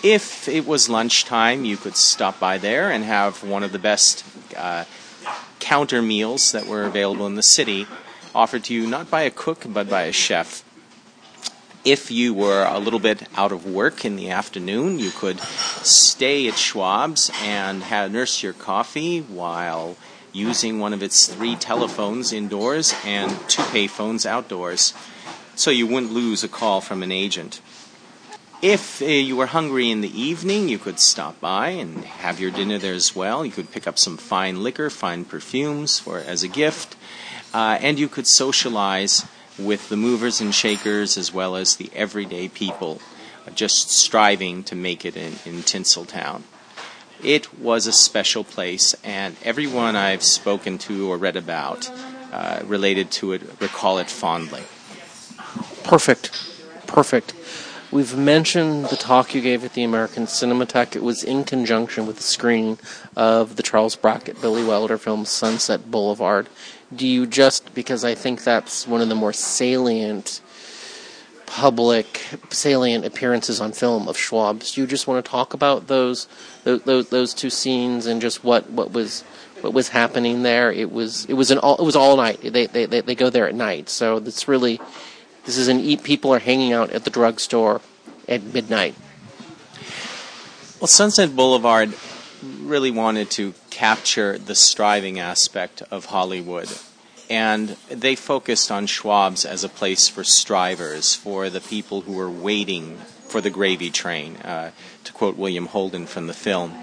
[0.05, 4.23] if it was lunchtime, you could stop by there and have one of the best
[4.55, 4.85] uh,
[5.61, 7.87] counter meals that were available in the city
[8.35, 10.64] offered to you not by a cook but by a chef.
[11.85, 16.49] If you were a little bit out of work in the afternoon, you could stay
[16.49, 19.99] at Schwab's and have, nurse your coffee while
[20.32, 24.95] using one of its three telephones indoors and two payphones outdoors,
[25.57, 27.61] so you wouldn't lose a call from an agent.
[28.62, 32.51] If uh, you were hungry in the evening, you could stop by and have your
[32.51, 33.45] dinner there as well.
[33.45, 36.97] You could pick up some fine liquor, fine perfumes for as a gift,
[37.53, 39.26] uh, and you could socialize
[39.59, 43.01] with the movers and shakers as well as the everyday people,
[43.47, 46.43] uh, just striving to make it in, in Tinseltown.
[47.23, 51.91] It was a special place, and everyone I've spoken to or read about
[52.33, 54.65] uh, related to it recall it fondly.
[55.85, 56.33] Perfect.
[56.87, 57.35] Perfect.
[57.91, 60.97] We've mentioned the talk you gave at the American Cinematheque.
[60.97, 62.79] It was in conjunction with the screening
[63.15, 66.49] of the Charles Brackett Billy Wilder film Sunset Boulevard.
[66.95, 70.41] Do you just, because I think that's one of the more salient
[71.47, 72.21] public
[72.51, 76.27] salient appearances on film of Schwab's, do you just want to talk about those
[76.65, 79.23] those those two scenes and just what, what was
[79.61, 80.71] what was happening there?
[80.71, 82.41] It was it was an all it was all night.
[82.43, 84.81] They they they, they go there at night, so it's really
[85.47, 86.03] this is an eat.
[86.03, 87.81] People are hanging out at the drugstore
[88.29, 88.95] at midnight.
[90.81, 91.95] Well, Sunset Boulevard
[92.63, 96.69] really wanted to capture the striving aspect of Hollywood.
[97.31, 102.31] And they focused on Schwab's as a place for strivers, for the people who were
[102.31, 104.71] waiting for the gravy train, uh,
[105.05, 106.75] to quote William Holden from the film.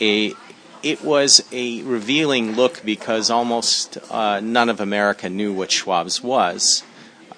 [0.00, 0.34] A,
[0.82, 6.84] it was a revealing look because almost uh, none of America knew what Schwab's was.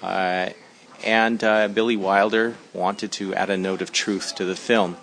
[0.01, 0.49] Uh,
[1.03, 4.97] and uh, Billy Wilder wanted to add a note of truth to the film.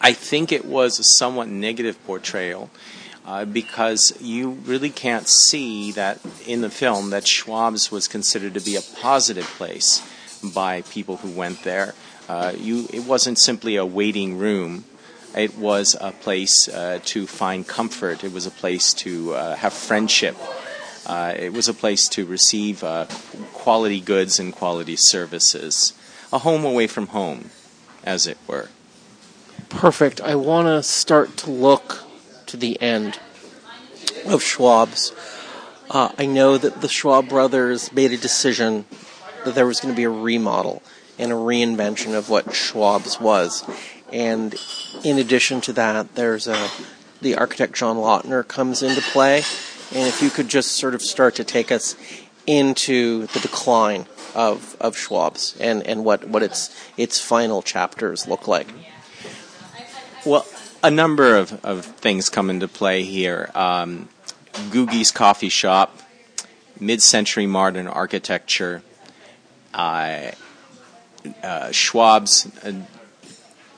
[0.00, 2.70] I think it was a somewhat negative portrayal
[3.26, 8.60] uh, because you really can't see that in the film that Schwab's was considered to
[8.60, 10.00] be a positive place
[10.54, 11.94] by people who went there.
[12.28, 14.84] Uh, you, it wasn't simply a waiting room.
[15.36, 18.24] It was a place uh, to find comfort.
[18.24, 20.36] It was a place to uh, have friendship.
[21.04, 23.06] Uh, it was a place to receive uh,
[23.52, 25.92] quality goods and quality services.
[26.32, 27.50] A home away from home,
[28.04, 28.68] as it were.
[29.68, 30.20] Perfect.
[30.20, 32.04] I want to start to look
[32.46, 33.18] to the end
[34.26, 35.12] of Schwab's.
[35.90, 38.86] Uh, I know that the Schwab brothers made a decision
[39.44, 40.82] that there was going to be a remodel
[41.18, 43.64] and a reinvention of what Schwab's was.
[44.12, 44.54] And
[45.04, 46.68] in addition to that, there's a
[47.22, 49.42] the architect John Lautner comes into play
[49.94, 51.96] and if you could just sort of start to take us
[52.46, 58.48] into the decline of, of Schwab's and, and what, what its its final chapters look
[58.48, 58.68] like.
[60.26, 60.44] Well,
[60.82, 63.48] a number of, of things come into play here.
[63.54, 64.08] Um,
[64.72, 65.96] Googie's Coffee Shop,
[66.80, 68.82] mid century modern architecture,
[69.72, 70.32] uh,
[71.44, 72.72] uh, Schwab's uh,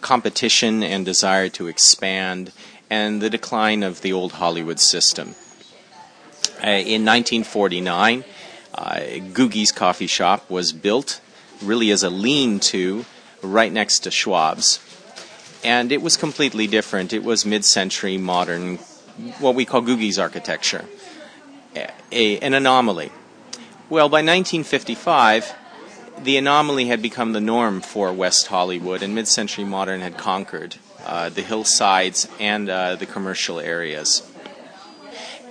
[0.01, 2.51] competition and desire to expand,
[2.89, 5.35] and the decline of the old Hollywood system.
[6.65, 8.25] Uh, in 1949,
[8.75, 9.01] uh,
[9.35, 11.21] Googie's Coffee Shop was built
[11.63, 13.05] really as a lean to
[13.43, 14.81] right next to Schwab's.
[15.65, 17.13] And it was completely different.
[17.13, 18.77] It was mid century modern,
[19.39, 20.85] what we call Googie's architecture,
[22.13, 23.11] a, an anomaly.
[23.91, 25.55] Well, by 1955,
[26.23, 30.77] the anomaly had become the norm for West Hollywood, and mid century modern had conquered
[31.05, 34.23] uh, the hillsides and uh, the commercial areas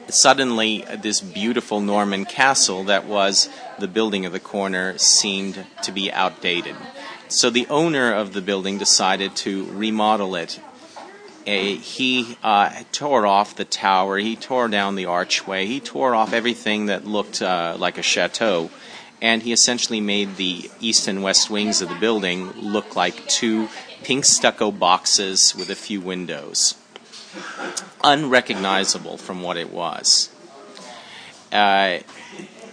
[0.09, 3.49] suddenly this beautiful Norman castle that was
[3.79, 6.75] the building of the corner seemed to be outdated.
[7.29, 10.59] So the owner of the building decided to remodel it.
[11.45, 16.87] He uh, tore off the tower, he tore down the archway, he tore off everything
[16.87, 18.69] that looked uh, like a chateau,
[19.21, 23.69] and he essentially made the east and west wings of the building look like two
[24.03, 26.75] pink stucco boxes with a few windows
[28.03, 30.29] unrecognizable from what it was.
[31.51, 31.99] Uh,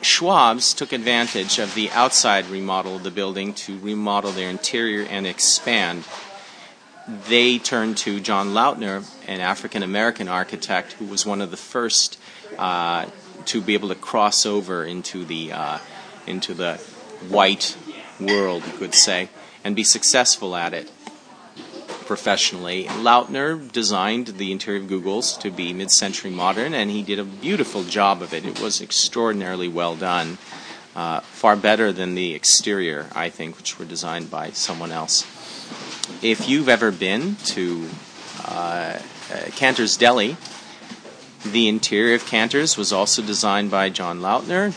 [0.04, 5.26] Schwab's took advantage of the outside remodel of the building to remodel their interior and
[5.26, 6.04] expand.
[7.28, 12.18] They turned to John Lautner, an African American architect who was one of the first
[12.58, 13.06] uh,
[13.46, 15.78] to be able to cross over into the uh,
[16.26, 16.74] into the
[17.28, 17.76] white
[18.20, 19.30] world, you could say,
[19.64, 20.90] and be successful at it
[22.06, 22.84] professionally.
[22.84, 27.24] Lautner designed the interior of Googie's to be mid century modern, and he did a
[27.24, 28.44] beautiful job of it.
[28.44, 30.38] It was extraordinarily well done.
[30.94, 35.24] Uh, far better than the exterior, I think, which were designed by someone else.
[36.22, 37.88] If you've ever been to
[38.44, 38.98] uh,
[39.32, 40.36] uh Canter's Deli,
[41.44, 44.72] the interior of Canter's was also designed by John Lautner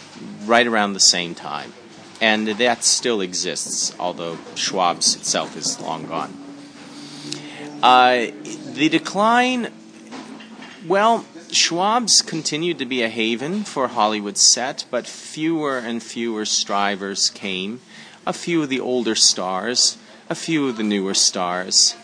[0.48, 1.74] right around the same time.
[2.20, 6.47] and that still exists, although Schwab's itself is long gone.
[7.84, 8.28] Uh,
[8.74, 9.72] the decline,
[10.88, 17.30] well, Schwab's continued to be a haven for Hollywood set, but fewer and fewer strivers
[17.30, 17.80] came.
[18.26, 19.98] A few of the older stars,
[20.28, 21.96] a few of the newer stars,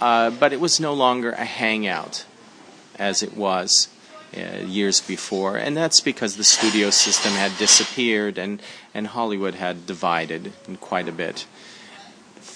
[0.00, 2.26] uh, but it was no longer a hangout
[2.98, 3.88] as it was
[4.36, 8.60] uh, years before, and that's because the studio system had disappeared and,
[8.92, 11.46] and Hollywood had divided quite a bit.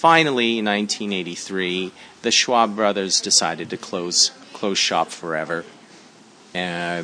[0.01, 1.91] Finally, in 1983,
[2.23, 5.63] the Schwab brothers decided to close close shop forever.
[6.55, 7.03] Uh,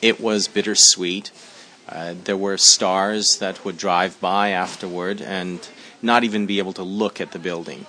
[0.00, 1.30] it was bittersweet.
[1.86, 5.68] Uh, there were stars that would drive by afterward and
[6.00, 7.84] not even be able to look at the building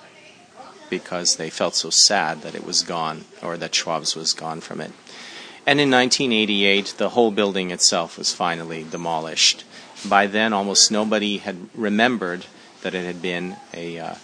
[0.90, 4.82] because they felt so sad that it was gone or that Schwab's was gone from
[4.82, 4.92] it.
[5.66, 9.64] And in 1988, the whole building itself was finally demolished.
[10.06, 12.44] By then, almost nobody had remembered
[12.82, 14.14] that it had been a, uh,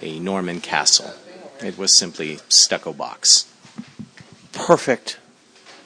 [0.00, 1.12] a Norman castle.
[1.60, 3.52] It was simply stucco box.
[4.52, 5.18] Perfect.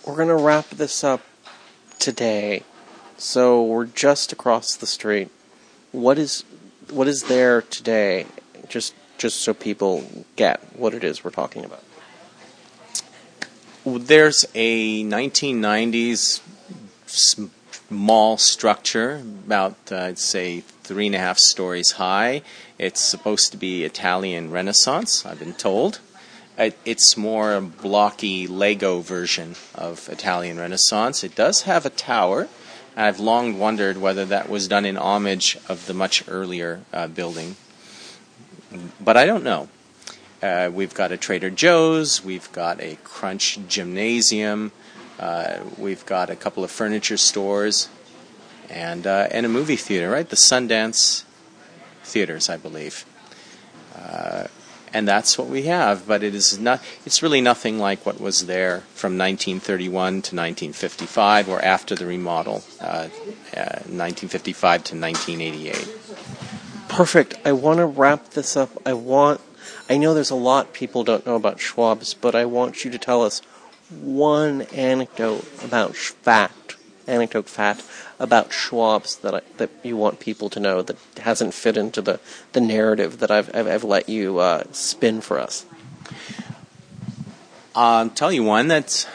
[0.05, 1.23] We're going to wrap this up
[1.99, 2.63] today.
[3.19, 5.31] So we're just across the street.
[5.93, 6.45] What is
[6.91, 8.27] what is there today?
[8.69, 10.05] Just just so people
[10.37, 11.83] get what it is we're talking about.
[13.85, 16.41] There's a 1990s
[17.07, 22.43] small structure, about uh, I'd say three and a half stories high.
[22.79, 25.99] It's supposed to be Italian Renaissance, I've been told.
[26.57, 31.23] It's more a blocky Lego version of Italian Renaissance.
[31.25, 32.49] It does have a tower.
[32.97, 37.57] I've long wondered whether that was done in homage of the much earlier uh, building,
[38.99, 39.69] but I don't know.
[40.43, 44.73] Uh, we've got a Trader Joe's, we've got a Crunch Gymnasium,
[45.19, 47.89] uh, we've got a couple of furniture stores,
[48.71, 50.29] and uh, and a movie theater, right?
[50.29, 51.25] The Sundance
[52.03, 53.05] Theaters, I believe.
[53.95, 54.47] Uh,
[54.93, 56.83] and that's what we have, but it is not.
[57.05, 62.65] It's really nothing like what was there from 1931 to 1955, or after the remodel,
[62.81, 65.89] 1955 uh, to 1988.
[66.89, 67.35] Perfect.
[67.45, 68.71] I want to wrap this up.
[68.87, 69.41] I want
[69.89, 72.99] I know there's a lot people don't know about Schwab's, but I want you to
[72.99, 73.41] tell us
[73.91, 76.55] one anecdote about fact,
[77.07, 77.85] anecdote fat
[78.19, 82.21] about Schwab's that I, that you want people to know that hasn't fit into the,
[82.53, 85.67] the narrative that I've I've, I've let you uh, spin for us.
[87.75, 89.07] I'll tell you one that's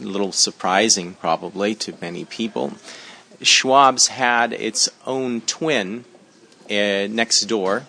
[0.00, 2.74] a little surprising, probably to many people.
[3.42, 6.04] Schwab's had its own twin
[6.70, 7.84] uh, next door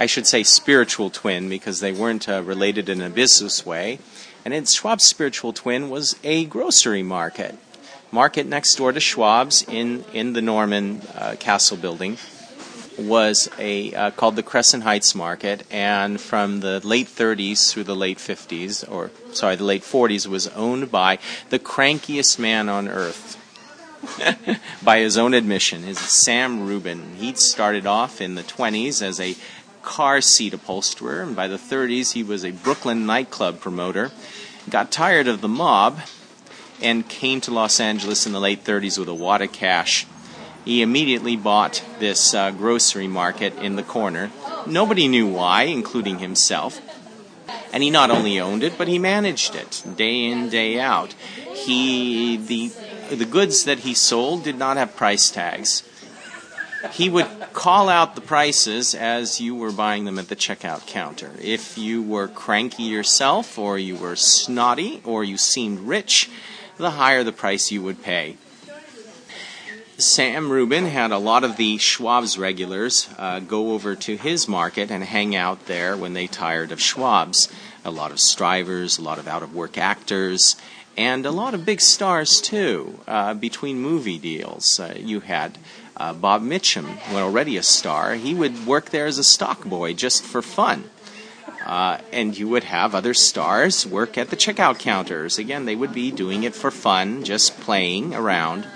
[0.00, 3.98] I should say spiritual twin because they weren't uh, related in a business way.
[4.46, 7.58] And in Schwab's spiritual twin was a grocery market.
[8.12, 12.18] Market next door to Schwab's in, in the Norman uh, Castle building
[12.98, 17.94] was a uh, called the Crescent Heights Market, and from the late 30s through the
[17.94, 21.18] late 50s, or sorry, the late 40s, was owned by
[21.50, 23.36] the crankiest man on earth.
[24.82, 27.14] by his own admission, is Sam Rubin.
[27.16, 29.36] He'd started off in the 20s as a
[29.82, 34.10] car seat upholsterer, and by the 30s he was a Brooklyn nightclub promoter.
[34.68, 36.00] Got tired of the mob
[36.82, 40.06] and came to Los Angeles in the late 30s with a wad of cash.
[40.64, 44.30] He immediately bought this uh, grocery market in the corner.
[44.66, 46.80] Nobody knew why, including himself.
[47.72, 51.12] And he not only owned it, but he managed it day in, day out.
[51.54, 52.70] He the
[53.14, 55.82] the goods that he sold did not have price tags
[56.92, 61.32] he would call out the prices as you were buying them at the checkout counter.
[61.40, 66.30] If you were cranky yourself, or you were snotty, or you seemed rich,
[66.80, 68.36] the higher the price you would pay.
[69.98, 74.90] Sam Rubin had a lot of the Schwab's regulars uh, go over to his market
[74.90, 77.52] and hang out there when they tired of Schwab's.
[77.84, 80.56] A lot of strivers, a lot of out of work actors,
[80.96, 83.00] and a lot of big stars too.
[83.06, 85.58] Uh, between movie deals, uh, you had
[85.98, 90.24] uh, Bob Mitchum, already a star, he would work there as a stock boy just
[90.24, 90.84] for fun.
[91.70, 95.38] Uh, and you would have other stars work at the checkout counters.
[95.38, 98.66] Again, they would be doing it for fun, just playing around.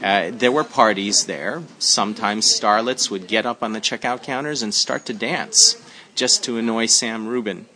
[0.00, 1.64] Uh, there were parties there.
[1.80, 5.84] Sometimes starlets would get up on the checkout counters and start to dance
[6.14, 7.66] just to annoy Sam Rubin.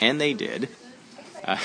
[0.00, 0.70] And they did.
[1.44, 1.58] Uh,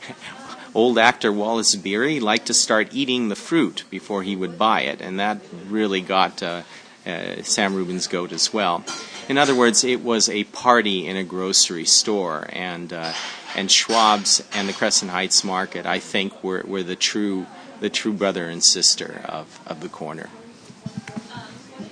[0.74, 5.00] old actor Wallace Beery liked to start eating the fruit before he would buy it,
[5.00, 6.60] and that really got uh,
[7.06, 8.84] uh, Sam Rubin's goat as well.
[9.30, 13.12] In other words, it was a party in a grocery store, and uh,
[13.54, 17.46] and Schwab's and the Crescent Heights Market, I think, were, were the true
[17.78, 20.30] the true brother and sister of, of the corner.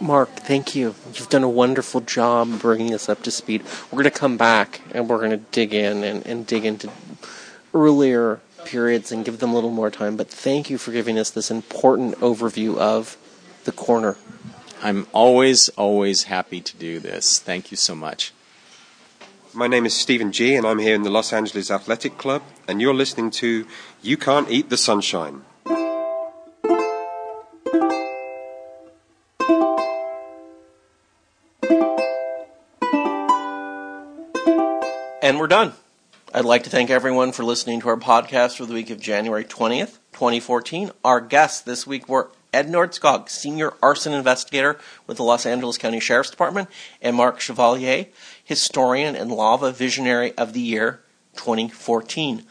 [0.01, 0.97] Mark, thank you.
[1.15, 3.63] You've done a wonderful job bringing us up to speed.
[3.93, 6.91] We're going to come back and we're going to dig in and, and dig into
[7.73, 10.17] earlier periods and give them a little more time.
[10.17, 13.17] But thank you for giving us this important overview of
[13.63, 14.17] the corner.
[14.81, 17.41] I'm always, always happy to do this.
[17.41, 18.33] Thank you so much.
[19.53, 22.81] My name is Stephen G, and I'm here in the Los Angeles Athletic Club, and
[22.81, 23.67] you're listening to
[24.03, 25.43] You Can't Eat the Sunshine.
[35.21, 35.73] And we're done.
[36.33, 39.45] I'd like to thank everyone for listening to our podcast for the week of January
[39.45, 40.93] 20th, 2014.
[41.05, 46.01] Our guests this week were Ed Nordskog, Senior Arson Investigator with the Los Angeles County
[46.01, 46.69] Sheriff's Department,
[47.03, 48.07] and Mark Chevalier,
[48.43, 51.01] Historian and Lava Visionary of the Year
[51.37, 52.45] 2014.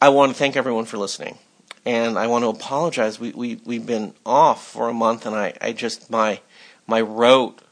[0.00, 1.38] I want to thank everyone for listening.
[1.84, 3.20] And I want to apologize.
[3.20, 6.40] We, we, we've been off for a month, and I, I just, my,
[6.86, 7.62] my rote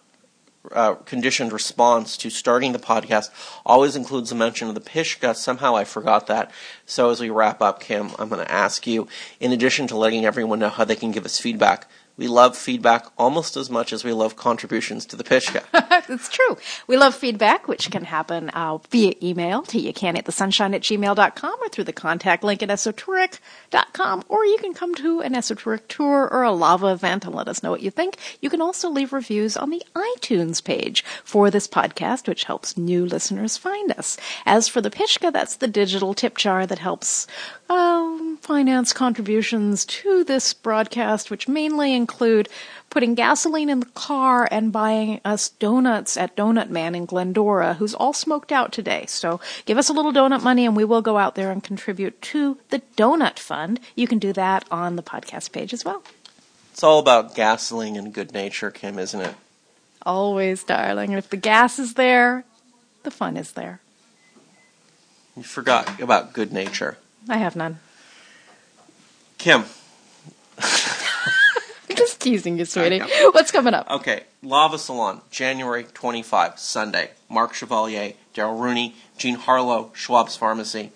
[0.72, 3.30] uh, conditioned response to starting the podcast
[3.64, 5.34] always includes a mention of the Pishka.
[5.34, 6.50] Somehow I forgot that.
[6.86, 9.08] So as we wrap up, Kim, I'm going to ask you,
[9.40, 13.06] in addition to letting everyone know how they can give us feedback, we love feedback
[13.18, 15.64] almost as much as we love contributions to the Pishka.
[15.72, 16.56] That's true.
[16.86, 20.82] We love feedback, which can happen uh, via email to you can at thesunshine at
[20.82, 25.88] gmail.com or through the contact link at esotouric.com, or you can come to an Esotouric
[25.88, 28.16] tour or a lava event and let us know what you think.
[28.40, 33.04] You can also leave reviews on the iTunes page for this podcast, which helps new
[33.04, 34.16] listeners find us.
[34.46, 37.26] As for the Pishka, that's the digital tip jar that helps
[37.70, 42.48] um, finance contributions to this broadcast, which mainly include
[42.90, 47.94] putting gasoline in the car and buying us donuts at Donut Man in Glendora, who's
[47.94, 49.04] all smoked out today.
[49.08, 52.20] So give us a little donut money and we will go out there and contribute
[52.22, 53.80] to the Donut Fund.
[53.96, 56.02] You can do that on the podcast page as well.
[56.72, 59.34] It's all about gasoline and good nature, Kim, isn't it?
[60.02, 61.12] Always, darling.
[61.12, 62.44] If the gas is there,
[63.04, 63.80] the fun is there.
[65.36, 66.98] You forgot about good nature.
[67.28, 67.78] I have none.
[69.38, 69.64] Kim,
[70.58, 73.00] I'm just teasing you, sweetie.
[73.32, 73.90] What's coming up?
[73.90, 77.10] Okay, Lava Salon, January 25, Sunday.
[77.28, 80.92] Mark Chevalier, Darrell Rooney, Jean Harlow, Schwab's Pharmacy.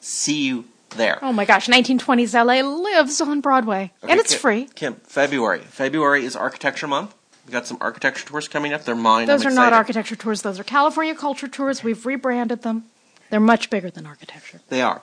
[0.00, 1.18] See you there.
[1.22, 3.92] Oh my gosh, 1920s LA lives on Broadway.
[4.02, 4.68] Okay, and it's Kim, free.
[4.74, 5.60] Kim, February.
[5.60, 7.14] February is Architecture Month.
[7.46, 8.84] We got some architecture tours coming up.
[8.84, 9.26] They're mine.
[9.26, 11.82] Those I'm are not architecture tours, those are California culture tours.
[11.82, 12.84] We've rebranded them.
[13.30, 14.60] They're much bigger than architecture.
[14.68, 15.02] They are.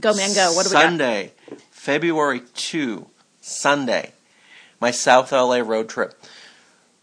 [0.00, 0.52] Go, man, go.
[0.52, 0.82] What do we got?
[0.82, 1.32] Sunday,
[1.70, 3.06] February 2,
[3.40, 4.12] Sunday,
[4.80, 6.14] my South LA road trip.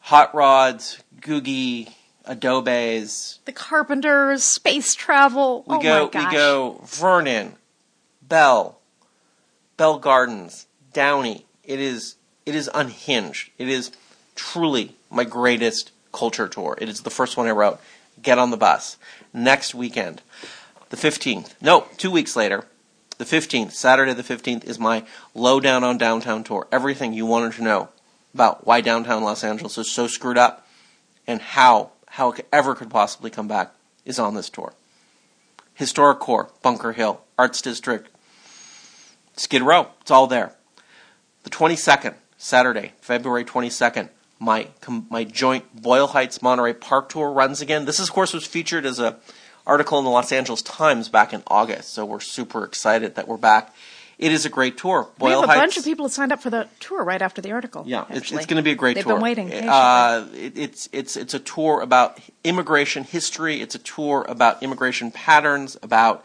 [0.01, 1.91] Hot rods, googie,
[2.25, 3.39] adobes.
[3.45, 5.63] The Carpenters, space travel.
[5.67, 7.55] We oh go we go Vernon,
[8.21, 8.79] Bell,
[9.77, 11.45] Bell Gardens, Downey.
[11.63, 12.15] It is
[12.45, 13.51] it is unhinged.
[13.57, 13.91] It is
[14.35, 16.77] truly my greatest culture tour.
[16.79, 17.79] It is the first one I wrote.
[18.21, 18.97] Get on the bus.
[19.33, 20.21] Next weekend,
[20.89, 21.53] the 15th.
[21.61, 22.65] No, two weeks later,
[23.17, 25.03] the 15th, Saturday the 15th, is my
[25.33, 26.67] lowdown on downtown tour.
[26.71, 27.89] Everything you wanted to know
[28.33, 30.67] about why downtown Los Angeles is so screwed up
[31.25, 33.73] and how how it ever could possibly come back
[34.05, 34.73] is on this tour.
[35.73, 38.09] Historic Core, Bunker Hill, Arts District,
[39.35, 40.53] Skid Row, it's all there.
[41.43, 44.09] The 22nd, Saturday, February 22nd,
[44.39, 44.69] my
[45.09, 47.85] my joint Boyle Heights Monterey Park tour runs again.
[47.85, 49.17] This, of course, was featured as a
[49.65, 53.37] article in the Los Angeles Times back in August, so we're super excited that we're
[53.37, 53.73] back.
[54.17, 55.09] It is a great tour.
[55.19, 57.41] We have a Heights, bunch of people that signed up for the tour right after
[57.41, 57.83] the article.
[57.85, 59.15] yeah, it's, it's going to be a great They've tour.
[59.15, 59.49] been waiting.
[59.49, 59.69] patiently.
[59.69, 63.59] Uh, it, it's it's it's a tour about immigration history.
[63.59, 66.23] It's a tour about immigration patterns, about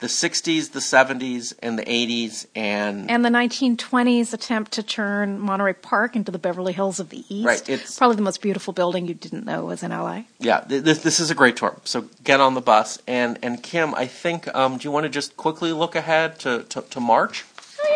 [0.00, 5.74] the '60s, the '70s, and the '80s, and, and the 1920s attempt to turn Monterey
[5.74, 7.46] Park into the Beverly Hills of the East.
[7.46, 10.22] Right, it's- probably the most beautiful building you didn't know was in LA.
[10.38, 11.76] yeah, this this is a great tour.
[11.84, 12.98] So get on the bus.
[13.06, 16.64] And and Kim, I think, um, do you want to just quickly look ahead to
[16.64, 17.44] to, to March?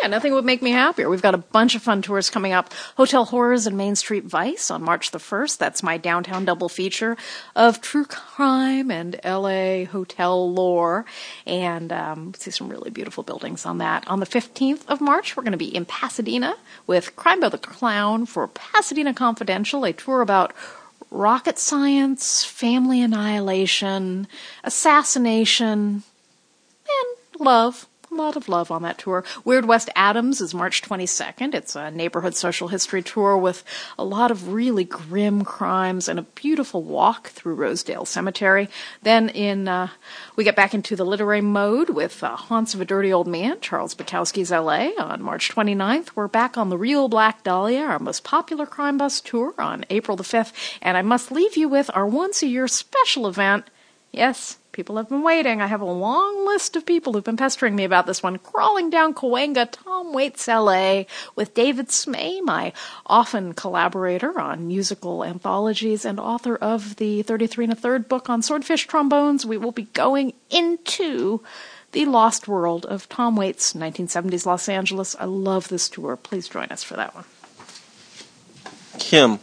[0.05, 1.09] Yeah, nothing would make me happier.
[1.09, 2.75] We've got a bunch of fun tours coming up.
[2.99, 5.57] Hotel Horrors and Main Street Vice on March the 1st.
[5.57, 7.17] That's my downtown double feature
[7.57, 11.07] of true crime and LA hotel lore.
[11.47, 14.07] And um, see some really beautiful buildings on that.
[14.07, 16.55] On the 15th of March, we're going to be in Pasadena
[16.87, 20.53] with Crime by the Clown for Pasadena Confidential, a tour about
[21.11, 24.27] rocket science, family annihilation,
[24.65, 26.03] assassination,
[26.91, 27.87] and love.
[28.15, 29.25] Lot of love on that tour.
[29.45, 31.55] Weird West Adams is March 22nd.
[31.55, 33.65] It's a neighborhood social history tour with
[33.99, 38.69] a lot of really grim crimes and a beautiful walk through Rosedale Cemetery.
[39.03, 39.89] Then in uh,
[40.37, 43.61] we get back into the literary mode with uh, Haunts of a Dirty Old Man,
[43.61, 44.95] Charles Bukowski's L.A.
[44.97, 46.11] on March 29th.
[46.15, 50.17] We're back on the Real Black Dahlia, our most popular crime bus tour on April
[50.17, 50.53] the 5th.
[50.81, 53.69] And I must leave you with our once a year special event.
[54.13, 55.63] Yes, people have been waiting.
[55.63, 58.39] I have a long list of people who've been pestering me about this one.
[58.39, 61.05] Crawling down Cahuenga, Tom Waits LA
[61.35, 62.73] with David Smay, my
[63.07, 68.43] often collaborator on musical anthologies and author of the 33 and a third book on
[68.43, 69.45] Swordfishtrombones.
[69.47, 71.41] We will be going into
[71.93, 75.15] the Lost World of Tom Waits, 1970s Los Angeles.
[75.19, 76.17] I love this tour.
[76.17, 77.25] Please join us for that one.
[78.99, 79.39] Kim,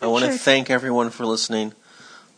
[0.00, 0.38] I want to Sure.
[0.38, 1.72] thank everyone for listening.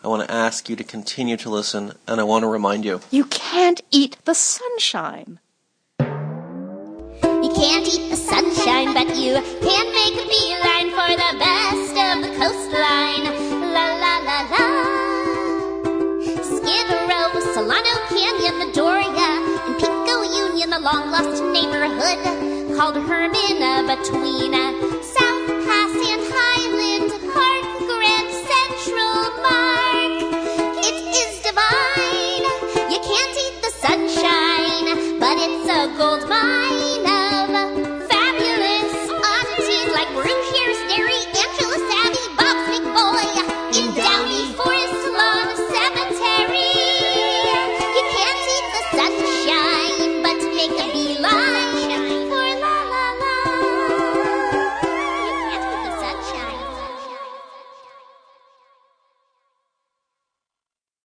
[0.04, 3.00] I want to ask you to continue to listen, and I want to remind you
[3.10, 5.40] You can't eat the sunshine.
[5.98, 12.22] You can't eat the sunshine, but you can make a beeline for the best of
[12.22, 13.24] the coastline.
[13.74, 14.66] La la la la.
[16.46, 19.30] Skid Row, Solano Canyon, the Doria,
[19.66, 22.18] and Pico Union, the long lost neighborhood
[22.76, 24.52] called Hermina between
[25.02, 25.57] South
[30.90, 32.46] It is divine.
[32.90, 36.97] You can't eat the sunshine, but it's a gold mine.